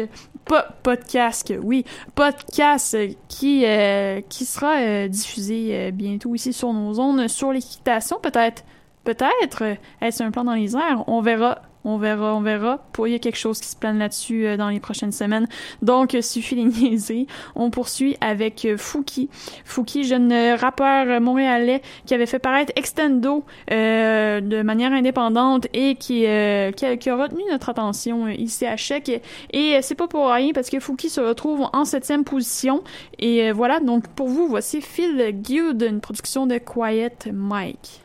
pas 0.45 0.69
podcast, 0.83 1.53
oui, 1.63 1.85
podcast 2.15 2.97
qui 3.29 3.65
euh, 3.65 4.21
qui 4.29 4.45
sera 4.45 4.79
euh, 4.79 5.09
diffusé 5.09 5.91
bientôt 5.93 6.35
ici 6.35 6.53
sur 6.53 6.73
nos 6.73 6.95
zones, 6.95 7.29
sur 7.29 7.53
l'équitation 7.53 8.19
peut-être. 8.23 8.65
Peut-être. 9.05 9.65
Est-ce 10.01 10.23
un 10.23 10.31
plan 10.31 10.45
dans 10.45 10.55
les 10.55 10.77
airs? 10.77 11.03
On 11.09 11.23
verra. 11.23 11.63
On 11.85 11.99
verra, 11.99 12.35
on 12.35 12.41
verra. 12.41 12.79
Pour 12.93 13.09
il 13.09 13.13
y 13.13 13.15
a 13.15 13.19
quelque 13.19 13.39
chose 13.39 13.61
qui 13.61 13.69
se 13.69 13.77
plane 13.77 13.99
là-dessus 13.99 14.47
euh, 14.47 14.57
dans 14.57 14.69
les 14.69 14.81
prochaines 14.81 15.13
semaines. 15.13 15.47
Donc, 15.83 16.15
euh, 16.15 16.23
suffit 16.23 16.55
les 16.55 16.65
niaiser. 16.65 17.27
On 17.55 17.71
poursuit 17.71 18.17
avec 18.21 18.65
euh, 18.65 18.77
Fouki. 18.77 19.29
Fouki, 19.65 20.05
jeune 20.05 20.33
euh, 20.33 20.57
rappeur 20.57 21.21
montréalais 21.21 21.83
qui 22.07 22.15
avait 22.15 22.27
fait 22.27 22.39
paraître 22.39 22.73
Extendo 22.77 23.45
euh, 23.71 24.41
de 24.41 24.63
manière 24.63 24.93
indépendante 24.93 25.67
et 25.73 25.97
qui, 25.97 26.27
euh, 26.27 26.71
a, 26.71 26.97
qui 26.97 27.11
retenu 27.11 27.43
notre 27.51 27.69
attention 27.69 28.29
ici 28.29 28.67
à 28.67 28.77
Chèque. 28.77 29.23
Et 29.53 29.79
c'est 29.83 29.95
pas 29.95 30.09
pour 30.09 30.31
rien 30.31 30.53
parce 30.55 30.71
que 30.71 30.81
Fouki 30.81 31.11
se 31.11 31.21
retrouve 31.21 31.69
en 31.73 31.85
septième 31.85 32.25
position. 32.25 32.83
Et 33.19 33.53
voilà, 33.53 33.81
donc 33.81 34.07
pour 34.09 34.29
vous, 34.29 34.47
voici 34.47 34.81
Phil 34.81 35.33
Gude, 35.43 35.83
une 35.83 36.01
production 36.01 36.47
de 36.47 36.59
Quiet 36.59 37.31
Mike. 37.33 38.01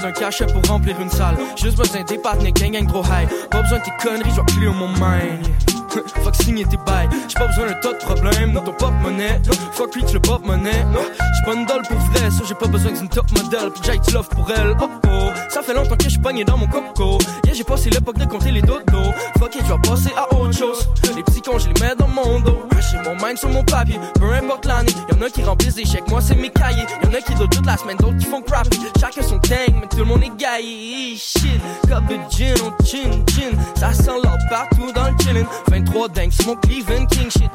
D'un 0.00 0.12
cachet 0.12 0.46
pour 0.46 0.62
remplir 0.68 1.00
une 1.00 1.10
salle. 1.10 1.36
Juste 1.56 1.76
besoin 1.76 2.02
des 2.02 2.18
partenaires 2.18 2.52
gang 2.52 2.72
gang 2.72 2.86
trop 2.86 3.04
high. 3.04 3.28
Pas 3.50 3.62
besoin 3.62 3.78
de 3.78 3.84
tes 3.84 3.92
conneries, 4.02 4.30
je 4.34 4.54
clear 4.54 4.72
mon 4.72 4.88
mind. 4.88 5.79
Fuck 5.90 6.36
signer 6.36 6.64
tes 6.64 6.76
bails. 6.78 7.08
J'ai 7.28 7.38
pas 7.38 7.46
besoin 7.46 7.66
d'un 7.66 7.74
tas 7.74 7.92
de 7.92 7.98
problèmes 7.98 8.52
dans 8.52 8.62
ton 8.62 8.72
porte-monnaie. 8.72 9.40
Fuck 9.72 9.94
reach 9.94 10.12
le 10.12 10.20
porte-monnaie. 10.20 10.86
J'ai 10.92 11.44
pas 11.44 11.58
une 11.58 11.66
dolle 11.66 11.82
pour 11.82 11.98
vrai, 11.98 12.30
ça 12.30 12.42
j'ai 12.46 12.54
pas 12.54 12.66
besoin 12.66 12.92
d'une 12.92 13.08
top 13.08 13.26
modèle. 13.32 13.70
Puis 13.70 13.82
j'ai 13.84 14.12
love 14.12 14.28
pour 14.28 14.50
elle. 14.50 14.76
Oh 14.80 14.88
oh, 15.06 15.30
ça 15.48 15.62
fait 15.62 15.74
longtemps 15.74 15.96
que 15.96 16.08
je 16.08 16.18
pogné 16.18 16.44
dans 16.44 16.56
mon 16.56 16.66
coco. 16.66 17.18
Yeah, 17.44 17.54
j'ai 17.54 17.64
passé 17.64 17.90
l'époque 17.90 18.18
de 18.18 18.24
compter 18.24 18.50
les 18.52 18.62
dodos. 18.62 19.12
Fuck 19.38 19.54
it, 19.56 19.62
je 19.66 19.72
vais 19.72 19.88
passer 19.88 20.12
à 20.16 20.32
autre 20.34 20.56
chose. 20.56 20.88
Les 21.16 21.22
petits 21.22 21.42
cons, 21.42 21.58
je 21.58 21.68
les 21.68 21.80
mets 21.80 21.94
dans 21.96 22.08
mon 22.08 22.40
dos. 22.40 22.58
J'ai 22.90 22.98
mon 22.98 23.14
mind 23.14 23.36
sur 23.36 23.48
mon 23.48 23.64
papier, 23.64 23.98
peu 24.14 24.32
importe 24.32 24.66
l'année. 24.66 24.92
Y'en 25.10 25.24
a 25.24 25.30
qui 25.30 25.42
remplissent 25.42 25.74
des 25.74 25.84
chèques, 25.84 26.08
moi 26.08 26.20
c'est 26.20 26.34
mes 26.34 26.50
cahiers. 26.50 26.86
Y'en 27.04 27.12
a 27.12 27.20
qui 27.20 27.34
donnent 27.34 27.48
toute 27.48 27.66
la 27.66 27.76
semaine, 27.76 27.96
d'autres 27.96 28.18
qui 28.18 28.26
font 28.26 28.42
crappy. 28.42 28.80
Chacun 28.98 29.22
son 29.22 29.38
tank, 29.38 29.74
mais 29.80 29.86
tout 29.90 29.98
le 29.98 30.04
monde 30.04 30.22
est 30.22 30.36
gaillé. 30.36 31.16
Shit, 31.16 31.60
cup 31.88 32.06
de 32.08 32.16
gin, 32.30 32.54
on 32.64 32.84
chin 32.84 33.10
chin. 33.30 33.56
Ça 33.76 33.92
sent 33.92 34.18
l'or 34.22 34.36
partout 34.48 34.92
dans 34.92 35.10
le 35.10 35.16
chillin'. 35.22 35.46
23 35.80 36.08
dingues 36.08 36.32
sur 36.32 36.46
mon 36.48 36.56
Cleveland 36.56 37.06
King 37.06 37.30
shit. 37.30 37.50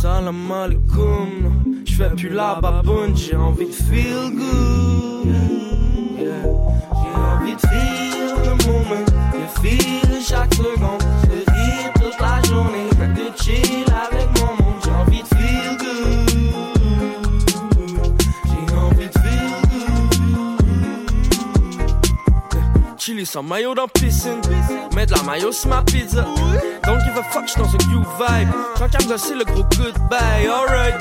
Salam 0.00 0.50
alaikum. 0.50 1.84
J'fais 1.84 2.08
plus 2.16 2.30
la 2.30 2.54
baboune, 2.54 3.14
j'ai 3.14 3.36
envie 3.36 3.66
de 3.66 3.72
feel 3.72 4.30
good. 4.30 5.26
Yeah. 6.18 6.44
J'ai 6.94 7.14
envie 7.20 7.54
de 7.54 7.60
feel 7.60 8.32
le 8.42 8.52
moment, 8.66 9.04
de 9.34 9.60
feel 9.60 10.22
chaque 10.26 10.54
seconde. 10.54 11.02
De 11.24 11.52
rire 11.52 11.92
toute 11.94 12.20
la 12.20 12.42
journée, 12.48 12.88
de 13.14 13.42
chill 13.42 13.84
avec 14.10 14.17
Chili 23.18 23.26
sans 23.26 23.42
maillot 23.42 23.74
dans 23.74 23.88
piscine. 23.88 24.40
Mettre 24.94 25.14
la 25.16 25.22
maillot 25.24 25.50
sur 25.50 25.68
ma 25.68 25.82
pizza. 25.82 26.24
Don't 26.84 27.00
give 27.00 27.18
a 27.18 27.22
fuck, 27.32 27.48
j'suis 27.48 27.60
dans 27.60 27.68
un 27.68 27.90
new 27.90 28.00
vibe. 28.00 28.48
Tant 28.76 28.88
qu'à 28.88 28.98
me 28.98 29.08
gosser 29.08 29.34
le 29.34 29.44
gros 29.44 29.64
goodbye. 29.76 30.46
Alright, 30.48 30.94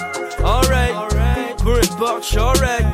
alright. 0.43 0.95
Peu 1.63 1.75
importe, 1.75 2.23
j'suis 2.23 2.39
alright. 2.39 2.87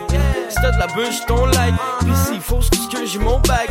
Si 0.50 0.56
t'as 0.56 0.72
de 0.72 0.80
la 0.80 0.88
bûche, 0.88 1.26
ton 1.26 1.46
like. 1.46 1.76
Puis 2.00 2.14
s'il 2.26 2.42
faut, 2.42 2.60
c'est 2.62 2.98
que 2.98 3.06
j'ai 3.06 3.20
mon 3.20 3.40
bag. 3.40 3.70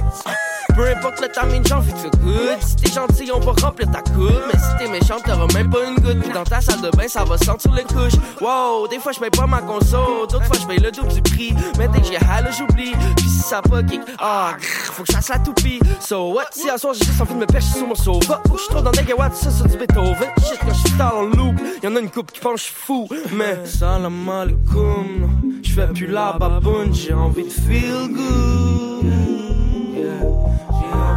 Peu 0.74 0.88
importe 0.88 1.20
le 1.20 1.28
timing, 1.28 1.62
j'ai 1.66 1.74
envie 1.74 1.92
de 1.92 1.98
feel 1.98 2.10
good. 2.22 2.58
Si 2.60 2.76
t'es 2.76 2.92
gentil, 2.92 3.30
on 3.32 3.40
va 3.40 3.52
remplir 3.52 3.90
ta 3.90 4.00
coupe. 4.00 4.42
Mais 4.46 4.58
si 4.58 4.76
t'es 4.78 4.90
méchant, 4.90 5.16
t'auras 5.24 5.46
même 5.52 5.70
pas 5.70 5.84
une 5.86 5.96
goutte. 5.96 6.20
Puis 6.20 6.32
dans 6.32 6.44
ta 6.44 6.60
salle 6.60 6.80
de 6.80 6.90
bain, 6.96 7.08
ça 7.08 7.24
va 7.24 7.36
sentir 7.36 7.72
les 7.72 7.84
couches. 7.84 8.18
Wow, 8.40 8.88
des 8.88 8.98
fois, 8.98 9.12
j'paye 9.12 9.30
pas 9.30 9.46
ma 9.46 9.60
console. 9.60 10.26
D'autres 10.30 10.44
fois, 10.44 10.56
j'paye 10.60 10.78
le 10.78 10.90
double 10.90 11.12
du 11.12 11.22
prix. 11.22 11.54
Mais 11.78 11.88
dès 11.88 12.00
que 12.00 12.06
j'ai 12.06 12.18
là, 12.18 12.50
j'oublie. 12.50 12.92
Puis 13.16 13.28
si 13.28 13.40
ça 13.40 13.60
pas 13.60 13.82
kick, 13.82 14.00
ah, 14.18 14.54
grrr, 14.58 14.92
faut 14.94 15.02
que 15.02 15.08
je 15.10 15.16
fasse 15.16 15.28
la 15.28 15.38
toupie. 15.38 15.80
So 16.00 16.32
what? 16.32 16.46
Si 16.52 16.68
à 16.70 16.78
soir, 16.78 16.94
j'ai 16.94 17.04
juste 17.04 17.20
envie 17.20 17.34
de 17.34 17.40
me 17.40 17.46
pêcher 17.46 17.68
sur 17.76 17.86
mon 17.86 17.94
sofa. 17.94 18.40
Ou 18.50 18.56
j'suis 18.56 18.68
trop 18.68 18.80
dans 18.80 18.90
des 18.90 19.02
gawats, 19.02 19.30
ça, 19.32 19.50
sur 19.50 19.66
du 19.66 19.76
Beethoven. 19.76 20.30
Shit, 20.38 20.58
quand 20.60 20.74
j'suis 20.74 20.96
dans 20.96 21.22
le 21.22 21.36
loop, 21.36 21.60
y'en 21.82 21.94
a 21.96 22.00
une 22.00 22.10
coupe 22.10 22.32
qui 22.32 22.40
pense 22.40 22.62
fou. 22.62 23.08
Mais 23.32 23.58
salam 23.66 24.28
alaikum. 24.28 25.60
J'fais 25.62 25.86
plus 25.88 26.06
la 26.06 26.32
baboune, 26.32 26.92
j'ai 26.92 27.14
envie 27.14 27.44
de 27.44 27.50
feel 27.50 28.08
good. 28.08 29.31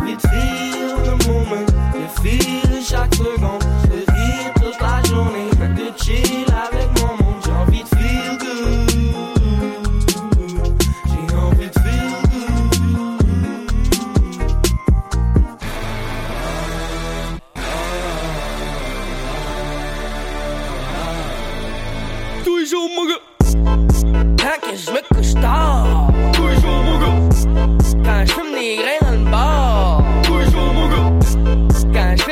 De 0.05 0.11
feel 0.29 0.93
le 1.03 1.15
moment, 1.27 1.65
de 1.93 2.05
feel 2.21 2.71
chaque 2.83 3.15
seconde, 3.15 3.63
de 3.89 3.99
rire 4.13 4.51
toute 4.55 4.79
la 4.79 5.01
journée, 5.09 5.49
de 5.75 5.87
chill 5.97 6.45
avec 6.51 6.87
mon 7.01 7.13
monde. 7.25 7.41
J'ai 7.43 7.51
envie 7.51 7.83
de 7.83 7.87
feel 7.87 8.37
good. 8.37 8.87
J'ai 11.07 11.35
envie 11.35 11.69
de 11.69 11.79
feel 11.79 12.11
good. 12.29 12.53
Toujours 22.43 22.89
mon 22.95 23.05
gars. 23.07 23.23
Quand 24.37 24.59
que 24.61 24.75
je 24.77 24.91
me 24.91 25.01
couche 25.13 25.33
tard. 25.41 26.11
Toujours 26.31 26.83
mon 26.83 26.97
gars. 26.99 27.15
Je 28.25 28.33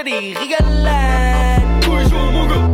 fais 0.04 0.22
des 0.22 0.34
rigolades. 0.40 1.82
Toujours 1.82 2.32
mon 2.32 2.48
gars. 2.48 2.70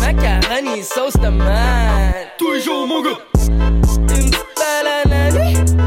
Macaroni 0.00 0.82
sauce 0.82 1.14
tomate. 1.14 2.36
Toujours 2.38 2.86
mon 2.86 3.02
gars. 3.02 3.18
Une 3.48 4.06
petite 4.06 4.44
banane. 4.56 5.77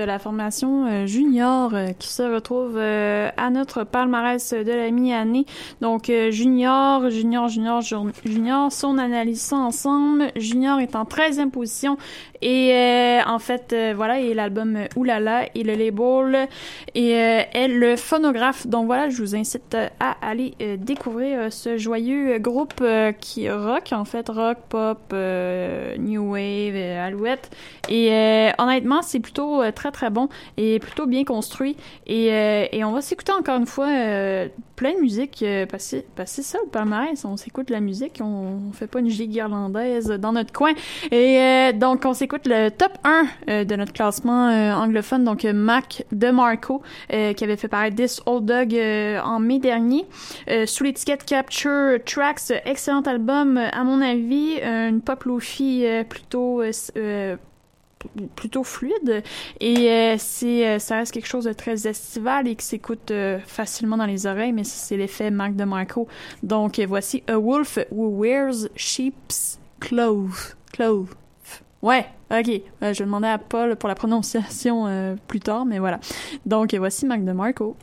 De 0.00 0.06
la 0.06 0.18
formation 0.18 0.79
euh, 0.90 1.06
junior 1.06 1.74
euh, 1.74 1.88
qui 1.98 2.08
se 2.08 2.22
retrouve 2.22 2.76
euh, 2.76 3.30
à 3.36 3.50
notre 3.50 3.84
palmarès 3.84 4.52
de 4.52 4.72
la 4.72 4.90
mi-année. 4.90 5.46
Donc 5.80 6.10
junior, 6.30 7.08
junior, 7.10 7.48
junior, 7.48 7.80
junior, 7.80 8.72
si 8.72 8.84
on 8.84 8.98
analyse 8.98 9.52
ensemble, 9.52 10.32
junior 10.36 10.80
est 10.80 10.96
en 10.96 11.04
13e 11.04 11.50
position. 11.50 11.96
Et 12.42 13.18
en 13.26 13.38
fait 13.38 13.72
euh, 13.72 13.92
voilà, 13.94 14.20
et 14.20 14.34
l'album 14.34 14.78
Oulala 14.96 15.44
et 15.54 15.62
le 15.62 15.74
label. 15.74 16.48
Et 16.94 17.10
est 17.10 17.68
le 17.68 17.96
phonographe. 17.96 18.66
Donc 18.66 18.86
voilà, 18.86 19.08
je 19.08 19.22
vous 19.22 19.36
incite 19.36 19.76
à 20.00 20.16
aller 20.22 20.54
découvrir 20.78 21.52
ce 21.52 21.76
joyeux 21.76 22.38
groupe 22.38 22.82
qui 23.20 23.50
rock 23.50 23.90
en 23.92 24.04
fait, 24.04 24.28
rock, 24.28 24.58
pop, 24.68 25.14
new 25.98 26.32
wave, 26.32 26.76
alouette. 26.76 27.50
Et 27.88 28.50
honnêtement, 28.58 29.02
c'est 29.02 29.20
plutôt 29.20 29.62
très 29.72 29.90
très 29.90 30.10
bon. 30.10 30.28
Et 30.56 30.79
plutôt 30.80 31.06
bien 31.06 31.24
construit. 31.24 31.76
Et, 32.06 32.32
euh, 32.32 32.66
et 32.72 32.82
on 32.84 32.92
va 32.92 33.00
s'écouter 33.00 33.32
encore 33.32 33.56
une 33.56 33.66
fois 33.66 33.88
euh, 33.88 34.48
plein 34.76 34.94
de 34.94 35.00
musique 35.00 35.42
euh, 35.42 35.66
parce, 35.66 35.90
que- 35.92 36.22
c'est 36.26 36.42
ça 36.42 36.58
le 36.64 36.68
palmarès. 36.70 37.24
On 37.24 37.36
s'écoute 37.36 37.70
la 37.70 37.80
musique, 37.80 38.20
on, 38.22 38.58
on 38.70 38.72
fait 38.72 38.86
pas 38.86 38.98
une 39.00 39.08
gigue 39.10 39.34
irlandaise 39.34 40.08
dans 40.08 40.32
notre 40.32 40.52
coin. 40.52 40.72
Et 41.12 41.38
euh, 41.38 41.72
donc 41.72 42.04
on 42.04 42.12
s'écoute 42.14 42.42
le 42.46 42.70
top 42.70 42.92
1 43.04 43.24
euh, 43.48 43.64
de 43.64 43.76
notre 43.76 43.92
classement 43.92 44.48
anglophone, 44.80 45.24
donc 45.24 45.44
Mac 45.44 46.04
de 46.12 46.30
Marco, 46.30 46.82
qui 47.10 47.44
avait 47.44 47.56
fait 47.56 47.68
paraître 47.68 47.96
This 47.96 48.20
Old 48.26 48.44
Dog 48.46 48.74
en 48.74 49.38
mai 49.38 49.58
dernier, 49.58 50.06
sous 50.66 50.84
l'étiquette 50.84 51.24
Capture 51.24 51.98
Tracks. 52.04 52.52
Excellent 52.64 53.02
album, 53.02 53.58
à 53.58 53.84
mon 53.84 54.00
avis, 54.00 54.54
une 54.62 55.00
pop 55.02 55.24
lofi 55.24 55.84
plutôt 56.08 56.62
plutôt 58.34 58.64
fluide. 58.64 59.22
Et 59.60 59.90
euh, 59.90 60.16
c'est 60.18 60.66
euh, 60.66 60.78
ça 60.78 60.96
reste 60.96 61.12
quelque 61.12 61.28
chose 61.28 61.44
de 61.44 61.52
très 61.52 61.86
estival 61.86 62.48
et 62.48 62.56
qui 62.56 62.64
s'écoute 62.64 63.10
euh, 63.10 63.38
facilement 63.40 63.96
dans 63.96 64.06
les 64.06 64.26
oreilles 64.26 64.52
mais 64.52 64.64
c'est 64.64 64.96
l'effet 64.96 65.30
Marc 65.30 65.54
de 65.54 65.64
Marco 65.64 66.08
donc 66.42 66.80
voici 66.80 67.22
A 67.28 67.38
Wolf 67.38 67.78
Who 67.90 68.22
Wears 68.22 68.68
Sheep's 68.76 69.58
Clothes. 69.80 70.56
Clothes. 70.72 71.08
Ouais 71.82 72.06
ok. 72.30 72.60
Je 72.82 73.02
demandais 73.02 73.28
à 73.28 73.38
Paul 73.38 73.76
pour 73.76 73.88
la 73.88 73.94
prononciation 73.94 75.16
plus 75.26 75.40
tard 75.40 75.64
mais 75.64 75.78
voilà. 75.78 76.00
Donc 76.46 76.74
voici 76.74 77.06
Marc 77.06 77.24
de 77.24 77.32
Marco 77.32 77.76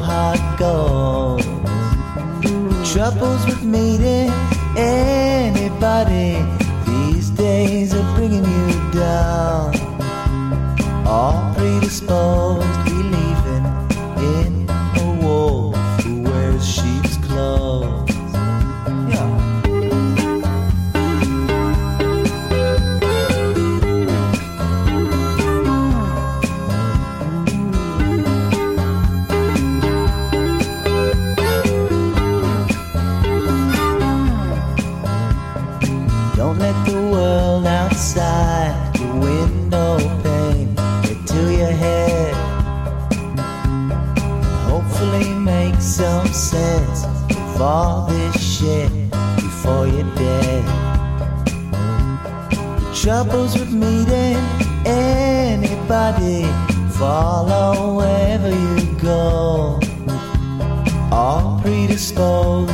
heart 0.00 0.42
goes. 0.58 1.44
Troubles 2.92 3.46
with 3.46 3.62
meeting 3.62 4.30
anybody. 4.76 6.44
These 6.86 7.30
days 7.30 7.94
are 7.94 8.16
bringing 8.16 8.44
you 8.44 8.90
down. 8.92 9.74
All 11.06 11.54
predisposed, 11.54 12.49
Troubles 53.10 53.58
with 53.58 53.72
meeting 53.72 54.38
anybody, 54.86 56.44
follow 56.90 57.96
wherever 57.96 58.50
you 58.50 58.86
go. 59.02 59.80
All 61.10 61.58
predisposed, 61.60 62.69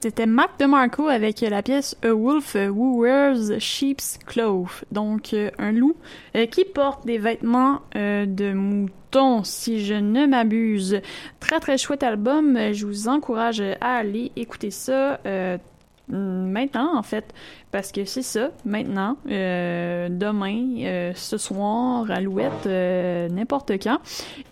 C'était 0.00 0.26
Mac 0.26 0.50
DeMarco 0.60 1.08
avec 1.08 1.40
la 1.40 1.60
pièce 1.60 1.96
A 2.04 2.12
Wolf 2.12 2.54
Who 2.54 3.02
Wears 3.02 3.58
Sheep's 3.58 4.16
Clothes. 4.26 4.84
Donc, 4.92 5.32
euh, 5.32 5.50
un 5.58 5.72
loup 5.72 5.96
euh, 6.36 6.46
qui 6.46 6.64
porte 6.64 7.04
des 7.04 7.18
vêtements 7.18 7.80
euh, 7.96 8.24
de 8.24 8.52
mouton, 8.52 9.42
si 9.42 9.84
je 9.84 9.94
ne 9.94 10.26
m'abuse. 10.26 11.00
Très, 11.40 11.58
très 11.58 11.78
chouette 11.78 12.04
album. 12.04 12.56
Je 12.72 12.86
vous 12.86 13.08
encourage 13.08 13.60
à 13.80 13.96
aller 13.96 14.30
écouter 14.36 14.70
ça 14.70 15.18
maintenant, 16.08 16.96
en 16.96 17.02
fait. 17.02 17.34
Parce 17.70 17.92
que 17.92 18.06
c'est 18.06 18.22
ça, 18.22 18.50
maintenant, 18.64 19.18
euh, 19.30 20.08
demain, 20.10 20.56
euh, 20.78 21.12
ce 21.14 21.36
soir, 21.36 22.10
à 22.10 22.18
l'ouette, 22.18 22.64
euh, 22.66 23.28
n'importe 23.28 23.72
quand. 23.82 23.98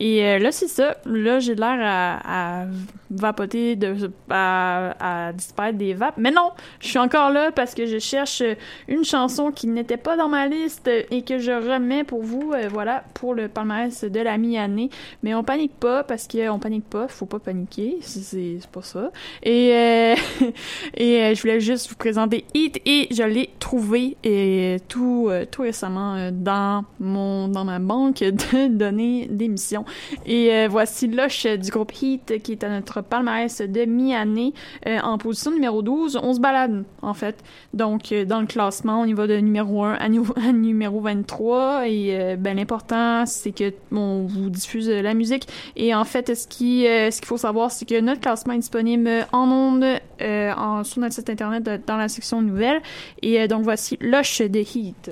Et 0.00 0.38
là, 0.38 0.52
c'est 0.52 0.68
ça. 0.68 0.96
Là, 1.06 1.38
j'ai 1.38 1.54
l'air 1.54 1.78
à, 1.80 2.66
vapoter, 3.10 3.74
de, 3.76 4.10
à, 4.28 5.32
disparaître 5.32 5.78
des 5.78 5.94
vapes. 5.94 6.16
Mais 6.18 6.30
non, 6.30 6.50
je 6.80 6.88
suis 6.88 6.98
encore 6.98 7.30
là 7.30 7.52
parce 7.52 7.74
que 7.74 7.86
je 7.86 7.98
cherche 7.98 8.42
une 8.86 9.04
chanson 9.04 9.50
qui 9.50 9.66
n'était 9.66 9.96
pas 9.96 10.18
dans 10.18 10.28
ma 10.28 10.46
liste 10.46 10.88
et 11.10 11.22
que 11.22 11.38
je 11.38 11.52
remets 11.52 12.04
pour 12.04 12.22
vous, 12.22 12.52
voilà, 12.70 13.02
pour 13.14 13.32
le 13.32 13.48
palmarès 13.48 14.04
de 14.04 14.20
la 14.20 14.36
mi-année. 14.36 14.90
Mais 15.22 15.34
on 15.34 15.42
panique 15.42 15.74
pas 15.80 16.04
parce 16.04 16.28
qu'on 16.28 16.58
panique 16.58 16.84
pas, 16.90 17.08
faut 17.08 17.26
pas 17.26 17.38
paniquer, 17.38 17.96
c'est- 18.02 18.66
pas 18.70 18.82
ça. 18.82 19.10
Et, 19.42 20.14
et 20.96 21.34
je 21.34 21.40
voulais 21.40 21.60
juste 21.60 21.88
vous 21.88 21.96
présenter 21.96 22.44
Hit 22.52 22.80
et 22.84 23.05
je 23.10 23.22
l'ai 23.22 23.50
trouvé 23.58 24.16
et 24.24 24.76
tout, 24.88 25.28
euh, 25.30 25.44
tout 25.50 25.62
récemment 25.62 26.14
euh, 26.14 26.30
dans 26.32 26.84
mon 27.00 27.48
dans 27.48 27.64
ma 27.64 27.78
banque 27.78 28.18
de 28.18 28.68
données 28.76 29.26
d'émissions. 29.30 29.84
Et 30.24 30.52
euh, 30.52 30.68
voici 30.70 31.06
Lush 31.06 31.46
du 31.46 31.70
groupe 31.70 31.92
Heat 32.00 32.42
qui 32.42 32.52
est 32.52 32.64
à 32.64 32.68
notre 32.68 33.00
palmarès 33.02 33.60
de 33.60 33.84
mi-année 33.84 34.52
euh, 34.86 34.98
en 35.00 35.18
position 35.18 35.50
numéro 35.50 35.82
12. 35.82 36.18
On 36.22 36.34
se 36.34 36.40
balade 36.40 36.84
en 37.02 37.14
fait. 37.14 37.42
Donc 37.74 38.12
euh, 38.12 38.24
dans 38.24 38.40
le 38.40 38.46
classement, 38.46 39.00
on 39.00 39.04
y 39.04 39.12
va 39.12 39.26
de 39.26 39.36
numéro 39.36 39.84
1 39.84 39.94
à, 40.00 40.52
numéro 40.52 41.00
23 41.00 41.88
et 41.88 42.08
euh, 42.10 42.36
ben 42.36 42.56
l'important 42.56 43.24
c'est 43.26 43.52
que 43.52 43.72
on 43.92 44.26
vous 44.26 44.50
diffuse 44.50 44.88
euh, 44.88 45.02
la 45.02 45.14
musique 45.14 45.48
et 45.76 45.94
en 45.94 46.04
fait 46.04 46.34
ce 46.34 46.46
qui 46.46 46.86
euh, 46.86 47.10
ce 47.10 47.18
qu'il 47.18 47.26
faut 47.26 47.36
savoir 47.36 47.70
c'est 47.70 47.84
que 47.84 48.00
notre 48.00 48.20
classement 48.20 48.54
est 48.54 48.58
disponible 48.58 49.10
en 49.32 49.48
ondes 49.50 49.84
euh, 50.20 50.82
sur 50.84 51.00
notre 51.00 51.14
site 51.14 51.30
internet 51.30 51.68
dans 51.86 51.96
la 51.96 52.08
section 52.08 52.42
nouvelles 52.42 52.80
et 53.22 53.40
euh, 53.40 53.46
donc 53.46 53.62
voici 53.64 53.96
Lush 54.00 54.40
de 54.42 54.60
Heat. 54.60 55.10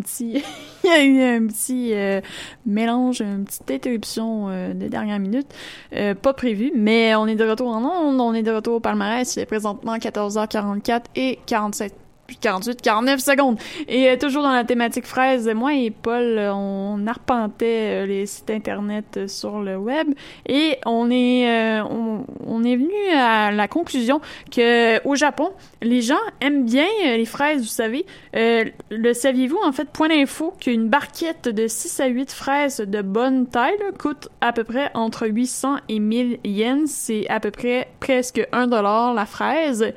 Petit, 0.00 0.42
il 0.84 0.86
y 0.86 0.92
a 0.92 1.04
eu 1.04 1.22
un 1.22 1.46
petit 1.46 1.94
euh, 1.94 2.20
mélange, 2.66 3.20
une 3.20 3.44
petite 3.44 3.70
interruption 3.70 4.48
euh, 4.48 4.74
de 4.74 4.88
dernière 4.88 5.18
minute, 5.18 5.46
euh, 5.94 6.14
pas 6.14 6.32
prévu, 6.32 6.72
mais 6.74 7.14
on 7.14 7.26
est 7.26 7.36
de 7.36 7.44
retour 7.44 7.68
en 7.68 7.84
ondes, 7.84 8.20
on 8.20 8.34
est 8.34 8.42
de 8.42 8.52
retour 8.52 8.76
au 8.76 8.80
palmarès, 8.80 9.36
il 9.36 9.40
est 9.40 9.46
présentement 9.46 9.96
14h44 9.96 11.02
et 11.16 11.38
47 11.46 11.94
48, 12.38 12.82
49 12.82 13.20
secondes. 13.20 13.58
Et 13.88 14.08
euh, 14.08 14.16
toujours 14.16 14.42
dans 14.42 14.52
la 14.52 14.64
thématique 14.64 15.06
fraise, 15.06 15.48
moi 15.54 15.74
et 15.74 15.90
Paul, 15.90 16.38
euh, 16.38 16.52
on 16.52 17.06
arpentait 17.06 18.02
euh, 18.02 18.06
les 18.06 18.26
sites 18.26 18.50
internet 18.50 19.28
sur 19.28 19.60
le 19.60 19.76
web 19.76 20.08
et 20.46 20.78
on 20.86 21.10
est 21.10 21.48
euh, 21.48 21.82
on, 21.84 22.64
est 22.64 22.76
venu 22.76 22.92
à 23.14 23.50
la 23.50 23.68
conclusion 23.68 24.20
que 24.50 25.06
au 25.06 25.14
Japon, 25.14 25.50
les 25.82 26.02
gens 26.02 26.20
aiment 26.40 26.64
bien 26.64 26.86
les 27.04 27.24
fraises, 27.24 27.62
vous 27.62 27.66
savez. 27.66 28.04
Euh, 28.36 28.64
le 28.90 29.12
saviez-vous 29.14 29.58
en 29.64 29.72
fait 29.72 29.88
point 29.88 30.08
d'info 30.08 30.54
qu'une 30.60 30.88
barquette 30.88 31.48
de 31.48 31.66
6 31.66 32.00
à 32.00 32.06
8 32.06 32.32
fraises 32.32 32.80
de 32.80 33.02
bonne 33.02 33.46
taille 33.46 33.78
coûte 33.98 34.28
à 34.40 34.52
peu 34.52 34.64
près 34.64 34.90
entre 34.94 35.26
800 35.26 35.76
et 35.88 35.98
1000 35.98 36.38
yens, 36.44 36.90
c'est 36.90 37.28
à 37.28 37.40
peu 37.40 37.50
près 37.50 37.88
presque 38.00 38.46
1 38.52 38.66
dollar 38.66 39.14
la 39.14 39.26
fraise. 39.26 39.92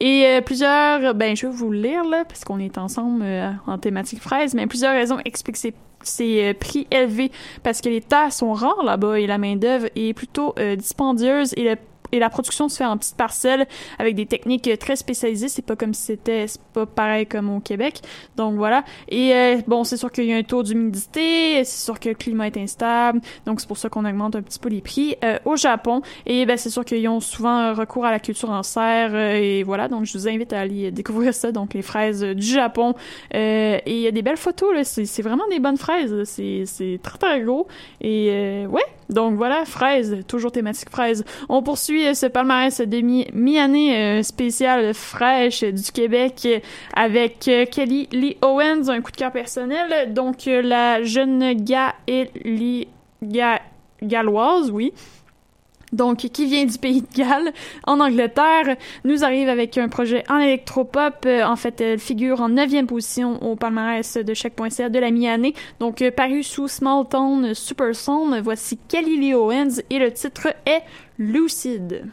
Et 0.00 0.26
euh, 0.26 0.40
plusieurs, 0.42 1.14
ben 1.14 1.34
je 1.34 1.46
vais 1.46 1.52
vous 1.52 1.70
le 1.70 1.80
lire 1.80 2.04
là, 2.04 2.24
parce 2.26 2.44
qu'on 2.44 2.58
est 2.58 2.76
ensemble 2.76 3.22
euh, 3.22 3.50
en 3.66 3.78
thématique 3.78 4.20
fraise, 4.20 4.54
mais 4.54 4.66
plusieurs 4.66 4.92
raisons 4.92 5.18
expliquent 5.24 5.56
ces, 5.56 5.74
euh, 6.22 6.54
prix 6.54 6.86
élevés, 6.90 7.32
parce 7.62 7.80
que 7.80 7.88
les 7.88 8.02
terres 8.02 8.32
sont 8.32 8.52
rares 8.52 8.84
là-bas 8.84 9.18
et 9.18 9.26
la 9.26 9.38
main 9.38 9.56
d'œuvre 9.56 9.86
est 9.96 10.12
plutôt 10.12 10.54
dispendieuse 10.76 11.54
et 11.56 11.64
le 11.64 11.76
et 12.12 12.18
la 12.18 12.30
production 12.30 12.68
se 12.68 12.78
fait 12.78 12.84
en 12.84 12.96
petites 12.96 13.16
parcelles 13.16 13.66
avec 13.98 14.14
des 14.14 14.26
techniques 14.26 14.68
euh, 14.68 14.76
très 14.76 14.96
spécialisées. 14.96 15.48
C'est 15.48 15.62
pas 15.62 15.76
comme 15.76 15.94
si 15.94 16.02
c'était 16.02 16.46
pas 16.72 16.86
pareil 16.86 17.26
comme 17.26 17.50
au 17.50 17.60
Québec. 17.60 18.00
Donc 18.36 18.54
voilà. 18.56 18.84
Et 19.08 19.34
euh, 19.34 19.58
bon, 19.66 19.84
c'est 19.84 19.96
sûr 19.96 20.10
qu'il 20.10 20.24
y 20.24 20.32
a 20.32 20.36
un 20.36 20.42
taux 20.42 20.62
d'humidité, 20.62 21.64
c'est 21.64 21.84
sûr 21.84 21.98
que 22.00 22.08
le 22.08 22.14
climat 22.14 22.46
est 22.46 22.56
instable. 22.56 23.20
Donc 23.44 23.60
c'est 23.60 23.66
pour 23.68 23.78
ça 23.78 23.88
qu'on 23.88 24.04
augmente 24.04 24.36
un 24.36 24.42
petit 24.42 24.58
peu 24.58 24.68
les 24.68 24.80
prix 24.80 25.16
euh, 25.24 25.38
au 25.44 25.56
Japon. 25.56 26.02
Et 26.26 26.46
ben 26.46 26.56
c'est 26.56 26.70
sûr 26.70 26.84
qu'ils 26.84 27.06
ont 27.08 27.20
souvent 27.20 27.74
recours 27.74 28.04
à 28.04 28.10
la 28.10 28.18
culture 28.18 28.50
en 28.50 28.62
serre 28.62 29.14
et 29.16 29.62
voilà. 29.62 29.88
Donc 29.88 30.04
je 30.04 30.16
vous 30.16 30.28
invite 30.28 30.52
à 30.52 30.60
aller 30.60 30.90
découvrir 30.90 31.34
ça. 31.34 31.52
Donc 31.52 31.74
les 31.74 31.82
fraises 31.82 32.22
du 32.22 32.46
Japon. 32.46 32.94
Et 33.32 33.82
il 33.86 34.00
y 34.00 34.06
a 34.06 34.10
des 34.10 34.22
belles 34.22 34.36
photos 34.36 34.74
là. 34.74 34.84
C'est 34.84 35.22
vraiment 35.22 35.46
des 35.48 35.58
bonnes 35.58 35.76
fraises. 35.76 36.24
C'est 36.24 36.64
c'est 36.66 37.00
très 37.02 37.18
très 37.18 37.40
gros. 37.40 37.66
Et 38.00 38.66
ouais. 38.68 38.84
Donc 39.08 39.36
voilà, 39.36 39.64
fraises, 39.64 40.24
toujours 40.26 40.52
thématique 40.52 40.90
fraises. 40.90 41.24
On 41.48 41.62
poursuit 41.62 41.95
euh, 42.04 42.14
ce 42.14 42.26
palmarès 42.26 42.80
de 42.80 43.00
mi- 43.00 43.26
mi-année 43.32 43.96
euh, 43.96 44.22
spéciale 44.22 44.92
fraîche 44.92 45.62
du 45.62 45.92
Québec 45.92 46.46
avec 46.94 47.46
euh, 47.48 47.64
Kelly 47.64 48.08
Lee 48.12 48.36
Owens, 48.42 48.88
un 48.88 49.00
coup 49.00 49.12
de 49.12 49.16
cœur 49.16 49.30
personnel. 49.32 50.12
Donc 50.12 50.46
la 50.46 51.02
jeune 51.02 51.54
Gaëlie 51.54 52.88
Ga 53.22 53.60
galloise, 54.02 54.70
oui. 54.70 54.92
Donc, 55.92 56.18
qui 56.18 56.46
vient 56.46 56.64
du 56.64 56.78
pays 56.78 57.02
de 57.02 57.16
Galles, 57.16 57.52
en 57.86 58.00
Angleterre, 58.00 58.76
nous 59.04 59.24
arrive 59.24 59.48
avec 59.48 59.78
un 59.78 59.88
projet 59.88 60.24
en 60.28 60.38
électropop. 60.38 61.24
Euh, 61.26 61.44
en 61.44 61.56
fait, 61.56 61.80
elle 61.80 61.98
figure 61.98 62.40
en 62.40 62.48
neuvième 62.48 62.86
position 62.86 63.42
au 63.42 63.56
palmarès 63.56 64.16
de 64.16 64.34
Check.ca 64.34 64.88
de 64.88 64.98
la 64.98 65.10
mi-année. 65.10 65.54
Donc, 65.78 66.02
euh, 66.02 66.10
paru 66.10 66.42
sous 66.42 66.68
Small 66.68 67.08
Town 67.08 67.54
Super 67.54 67.94
Sound, 67.94 68.40
voici 68.42 68.78
Kelly 68.88 69.16
Lee 69.16 69.34
Owens 69.34 69.80
et 69.90 69.98
le 69.98 70.12
titre 70.12 70.48
est 70.66 70.82
Lucid. 71.18 72.04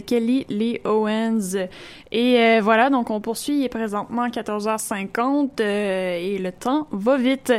Kelly 0.00 0.46
Lee 0.48 0.80
Owens. 0.84 1.56
Et 2.10 2.38
euh, 2.38 2.60
voilà, 2.62 2.90
donc 2.90 3.10
on 3.10 3.20
poursuit, 3.20 3.58
il 3.58 3.64
est 3.64 3.68
présentement 3.68 4.28
14h50 4.28 5.60
euh, 5.60 6.18
et 6.18 6.38
le 6.38 6.52
temps 6.52 6.86
va 6.90 7.16
vite. 7.16 7.52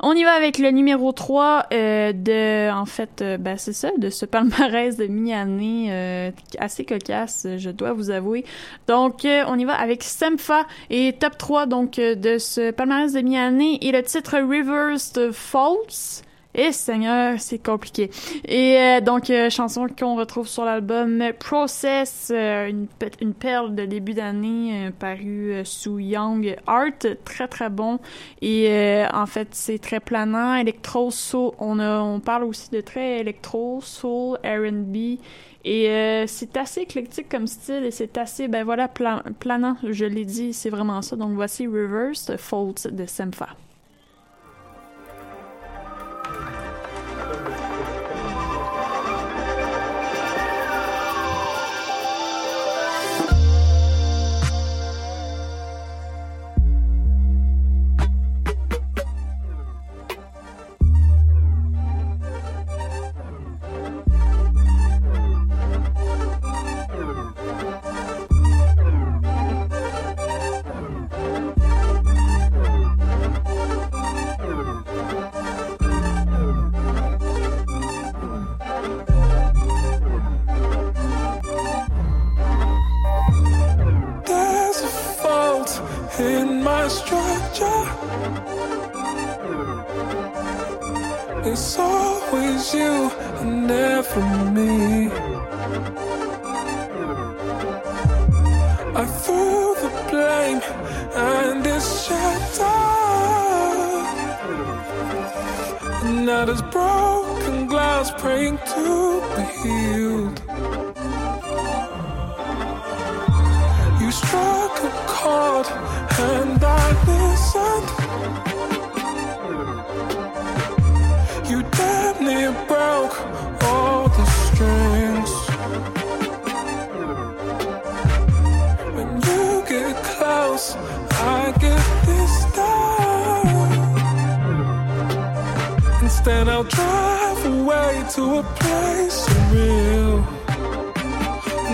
On 0.00 0.12
y 0.12 0.24
va 0.24 0.32
avec 0.32 0.58
le 0.58 0.70
numéro 0.70 1.12
3 1.12 1.66
euh, 1.72 2.12
de, 2.12 2.70
en 2.70 2.86
fait, 2.86 3.22
ben 3.38 3.56
c'est 3.58 3.72
ça, 3.72 3.90
de 3.98 4.10
ce 4.10 4.24
palmarès 4.26 4.96
de 4.96 5.06
mi-année 5.06 6.32
assez 6.58 6.84
cocasse, 6.84 7.46
je 7.56 7.70
dois 7.70 7.92
vous 7.92 8.10
avouer. 8.10 8.44
Donc 8.86 9.24
on 9.24 9.58
y 9.58 9.64
va 9.64 9.74
avec 9.74 10.02
Semfa 10.02 10.66
et 10.90 11.14
top 11.18 11.36
3 11.38 11.66
donc 11.66 11.96
de 11.96 12.38
ce 12.38 12.70
palmarès 12.70 13.12
de 13.12 13.20
mi-année 13.20 13.78
et 13.86 13.92
le 13.92 14.02
titre 14.02 14.38
Reversed 14.38 15.32
False. 15.32 16.22
Et 16.60 16.72
Seigneur, 16.72 17.38
c'est 17.38 17.62
compliqué. 17.64 18.10
Et 18.44 18.76
euh, 18.78 19.00
donc, 19.00 19.30
euh, 19.30 19.48
chanson 19.48 19.86
qu'on 19.86 20.16
retrouve 20.16 20.48
sur 20.48 20.64
l'album 20.64 21.22
Process, 21.38 22.32
euh, 22.34 22.66
une, 22.66 22.88
pe- 22.88 23.12
une 23.20 23.32
perle 23.32 23.76
de 23.76 23.84
début 23.86 24.12
d'année 24.12 24.90
parue 24.98 25.60
sous 25.64 26.00
Young 26.00 26.56
Art, 26.66 26.88
très 27.24 27.46
très 27.46 27.70
bon. 27.70 28.00
Et 28.42 29.04
en 29.14 29.26
fait, 29.26 29.48
c'est 29.52 29.78
très 29.78 30.00
planant, 30.00 30.56
électro, 30.56 31.12
soul. 31.12 31.52
On, 31.60 32.18
parle 32.18 32.42
aussi 32.42 32.70
de 32.70 32.80
très 32.80 33.20
électro, 33.20 33.80
soul, 33.80 34.36
R&B. 34.44 35.18
Et 35.64 36.24
c'est 36.26 36.56
assez 36.56 36.80
éclectique 36.80 37.28
comme 37.28 37.46
style 37.46 37.84
et 37.84 37.90
c'est 37.92 38.18
assez, 38.18 38.48
ben 38.48 38.64
voilà, 38.64 38.88
plan- 38.88 39.22
planant, 39.38 39.76
je 39.88 40.04
l'ai 40.06 40.24
dit, 40.24 40.52
c'est 40.52 40.70
vraiment 40.70 41.02
ça. 41.02 41.14
Donc 41.14 41.32
voici 41.34 41.66
Reverse 41.68 42.36
Faults 42.36 42.88
de 42.88 43.06
Semfa. 43.06 43.48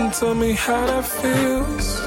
And 0.05 0.13
tell 0.13 0.35
me 0.35 0.51
how 0.51 0.85
that 0.85 1.03
feels. 1.03 1.99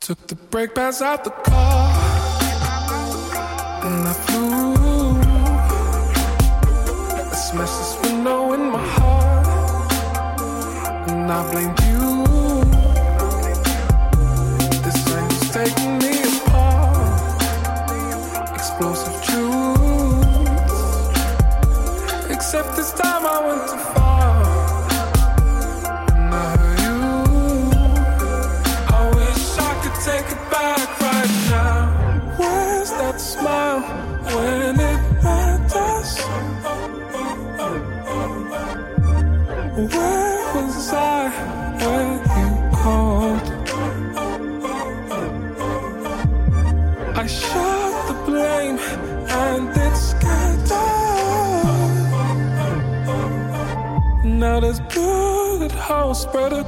Took 0.00 0.26
the 0.26 0.34
brake 0.34 0.74
pads 0.74 1.00
out 1.00 1.22
the 1.22 1.30
car. 1.30 1.94
And 3.84 4.08
I 4.08 4.12
flew. 4.26 4.74
I 7.20 7.36
smashed 7.36 7.78
this 7.78 7.94
window 8.02 8.52
in 8.54 8.72
my 8.72 8.84
heart. 8.96 9.46
And 11.08 11.30
I 11.30 11.52
blamed 11.52 11.80
you. 11.82 11.87
better 56.38 56.67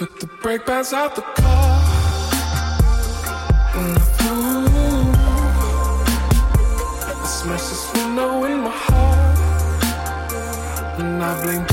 Took 0.00 0.18
the 0.18 0.26
brake 0.40 0.64
pads 0.64 0.94
out 0.94 1.14
the 1.14 1.20
car. 1.20 1.80
And 3.74 3.98
I 3.98 4.00
flew. 4.16 5.12
I 7.06 7.26
smashed 7.26 7.68
this 7.68 7.84
window 7.92 8.44
in 8.44 8.60
my 8.60 8.70
heart. 8.70 9.38
And 11.00 11.22
I 11.22 11.42
blamed 11.42 11.69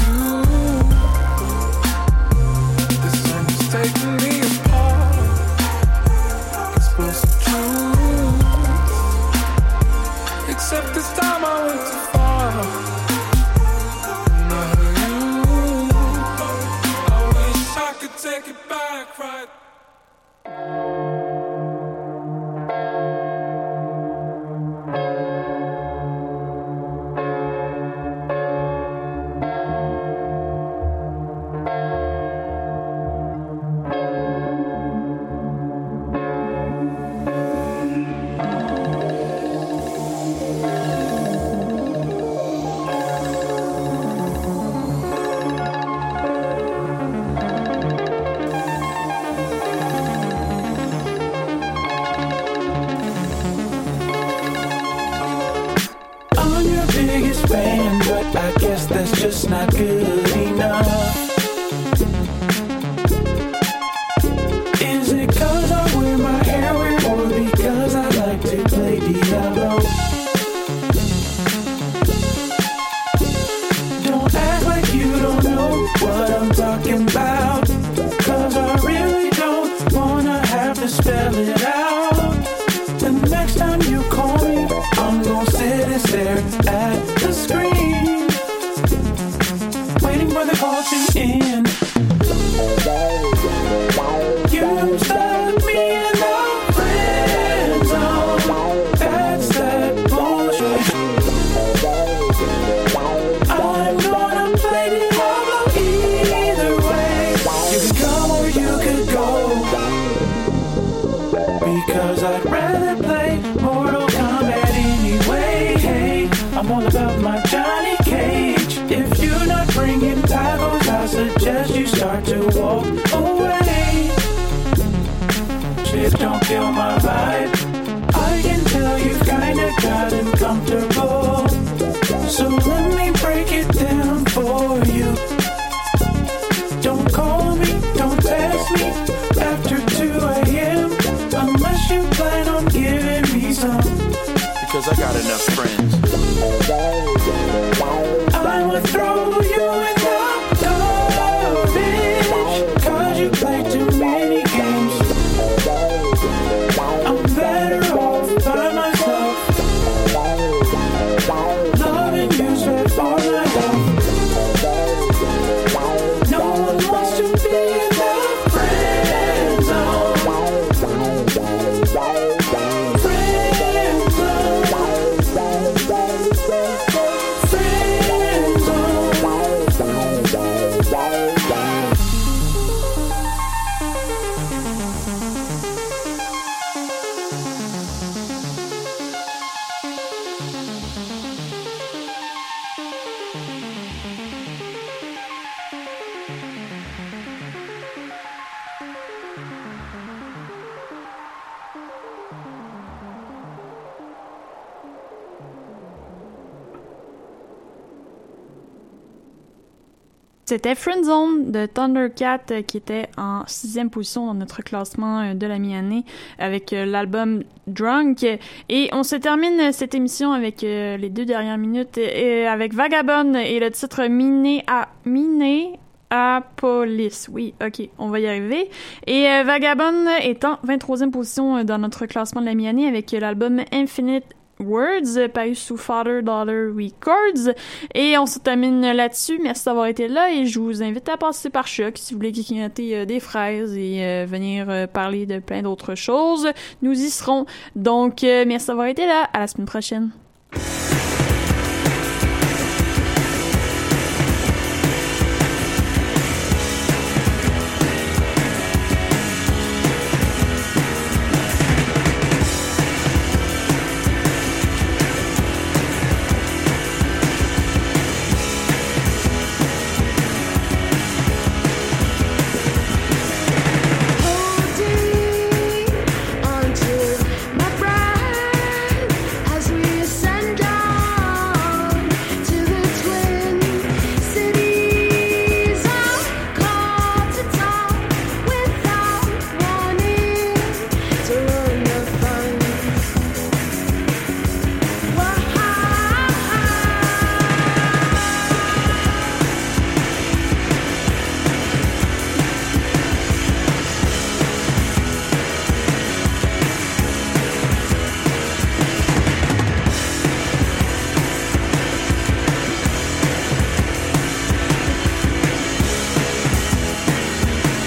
C'était 210.50 210.76
Friendzone 210.76 211.52
de 211.52 211.66
Thundercat 211.66 212.40
euh, 212.52 212.62
qui 212.62 212.78
était 212.78 213.10
en 213.18 213.44
sixième 213.48 213.90
position 213.90 214.28
dans 214.28 214.34
notre 214.34 214.62
classement 214.62 215.20
euh, 215.20 215.34
de 215.34 215.46
la 215.46 215.60
mi-année 215.60 216.06
avec 216.40 216.72
euh, 216.72 216.86
l'album 216.86 217.44
Drunk. 217.68 218.26
Et 218.70 218.90
on 218.94 219.04
se 219.04 219.18
termine 219.18 219.74
cette 219.74 219.94
émission 219.94 220.32
avec 220.32 220.62
les 220.62 221.10
deux 221.10 221.26
dernières 221.26 221.58
minutes 221.58 221.98
euh, 221.98 222.48
avec 222.48 222.74
Vagabond 222.74 223.34
et 223.34 223.60
le 223.60 223.70
titre 223.72 224.06
Miné 224.06 224.64
à 224.68 224.88
Miné 225.04 225.78
à 226.10 226.44
Police. 226.56 227.30
Oui, 227.32 227.54
ok, 227.66 227.90
on 227.98 228.08
va 228.08 228.20
y 228.20 228.28
arriver. 228.28 228.70
Et 229.06 229.28
euh, 229.28 229.44
Vagabond 229.44 230.08
est 230.22 230.46
en 230.46 230.56
23e 230.66 231.12
position 231.12 231.64
dans 231.64 231.78
notre 231.78 232.06
classement 232.06 232.42
de 232.42 232.46
la 232.46 232.56
mi-année 232.56 232.88
avec 232.88 233.12
l'album 233.12 233.62
Infinite 233.72 234.26
Words, 234.60 235.30
paru 235.34 235.56
sous 235.56 235.78
Father 235.78 236.22
Dollar 236.22 236.74
Records. 236.76 237.54
Et 237.94 238.18
on 238.18 238.26
se 238.26 238.40
termine 238.40 238.82
là-dessus. 238.82 239.40
Merci 239.42 239.66
d'avoir 239.66 239.88
été 239.88 240.08
là 240.08 240.32
et 240.32 240.46
je 240.46 240.60
vous 240.60 240.84
invite 240.84 241.08
à 241.10 241.18
passer 241.18 241.50
par 241.50 241.68
Choc 241.68 241.98
si 241.98 242.14
vous 242.14 242.20
voulez 242.20 242.32
grignoter 242.32 242.98
euh, 242.98 243.06
des 243.06 243.20
fraises 243.20 243.76
et 243.76 244.04
euh, 244.04 244.26
venir 244.28 244.70
euh, 244.70 244.88
parler 244.88 245.26
de 245.26 245.40
plein 245.40 245.62
d'autres 245.62 245.96
choses. 245.96 246.48
Nous 246.82 246.94
y 246.94 247.10
serons. 247.10 247.46
Donc, 247.76 248.22
merci 248.24 248.68
d'avoir 248.68 248.88
été 248.88 249.06
là. 249.06 249.30
À 249.34 249.40
la 249.40 249.48
semaine 249.48 249.68
prochaine. 249.68 250.12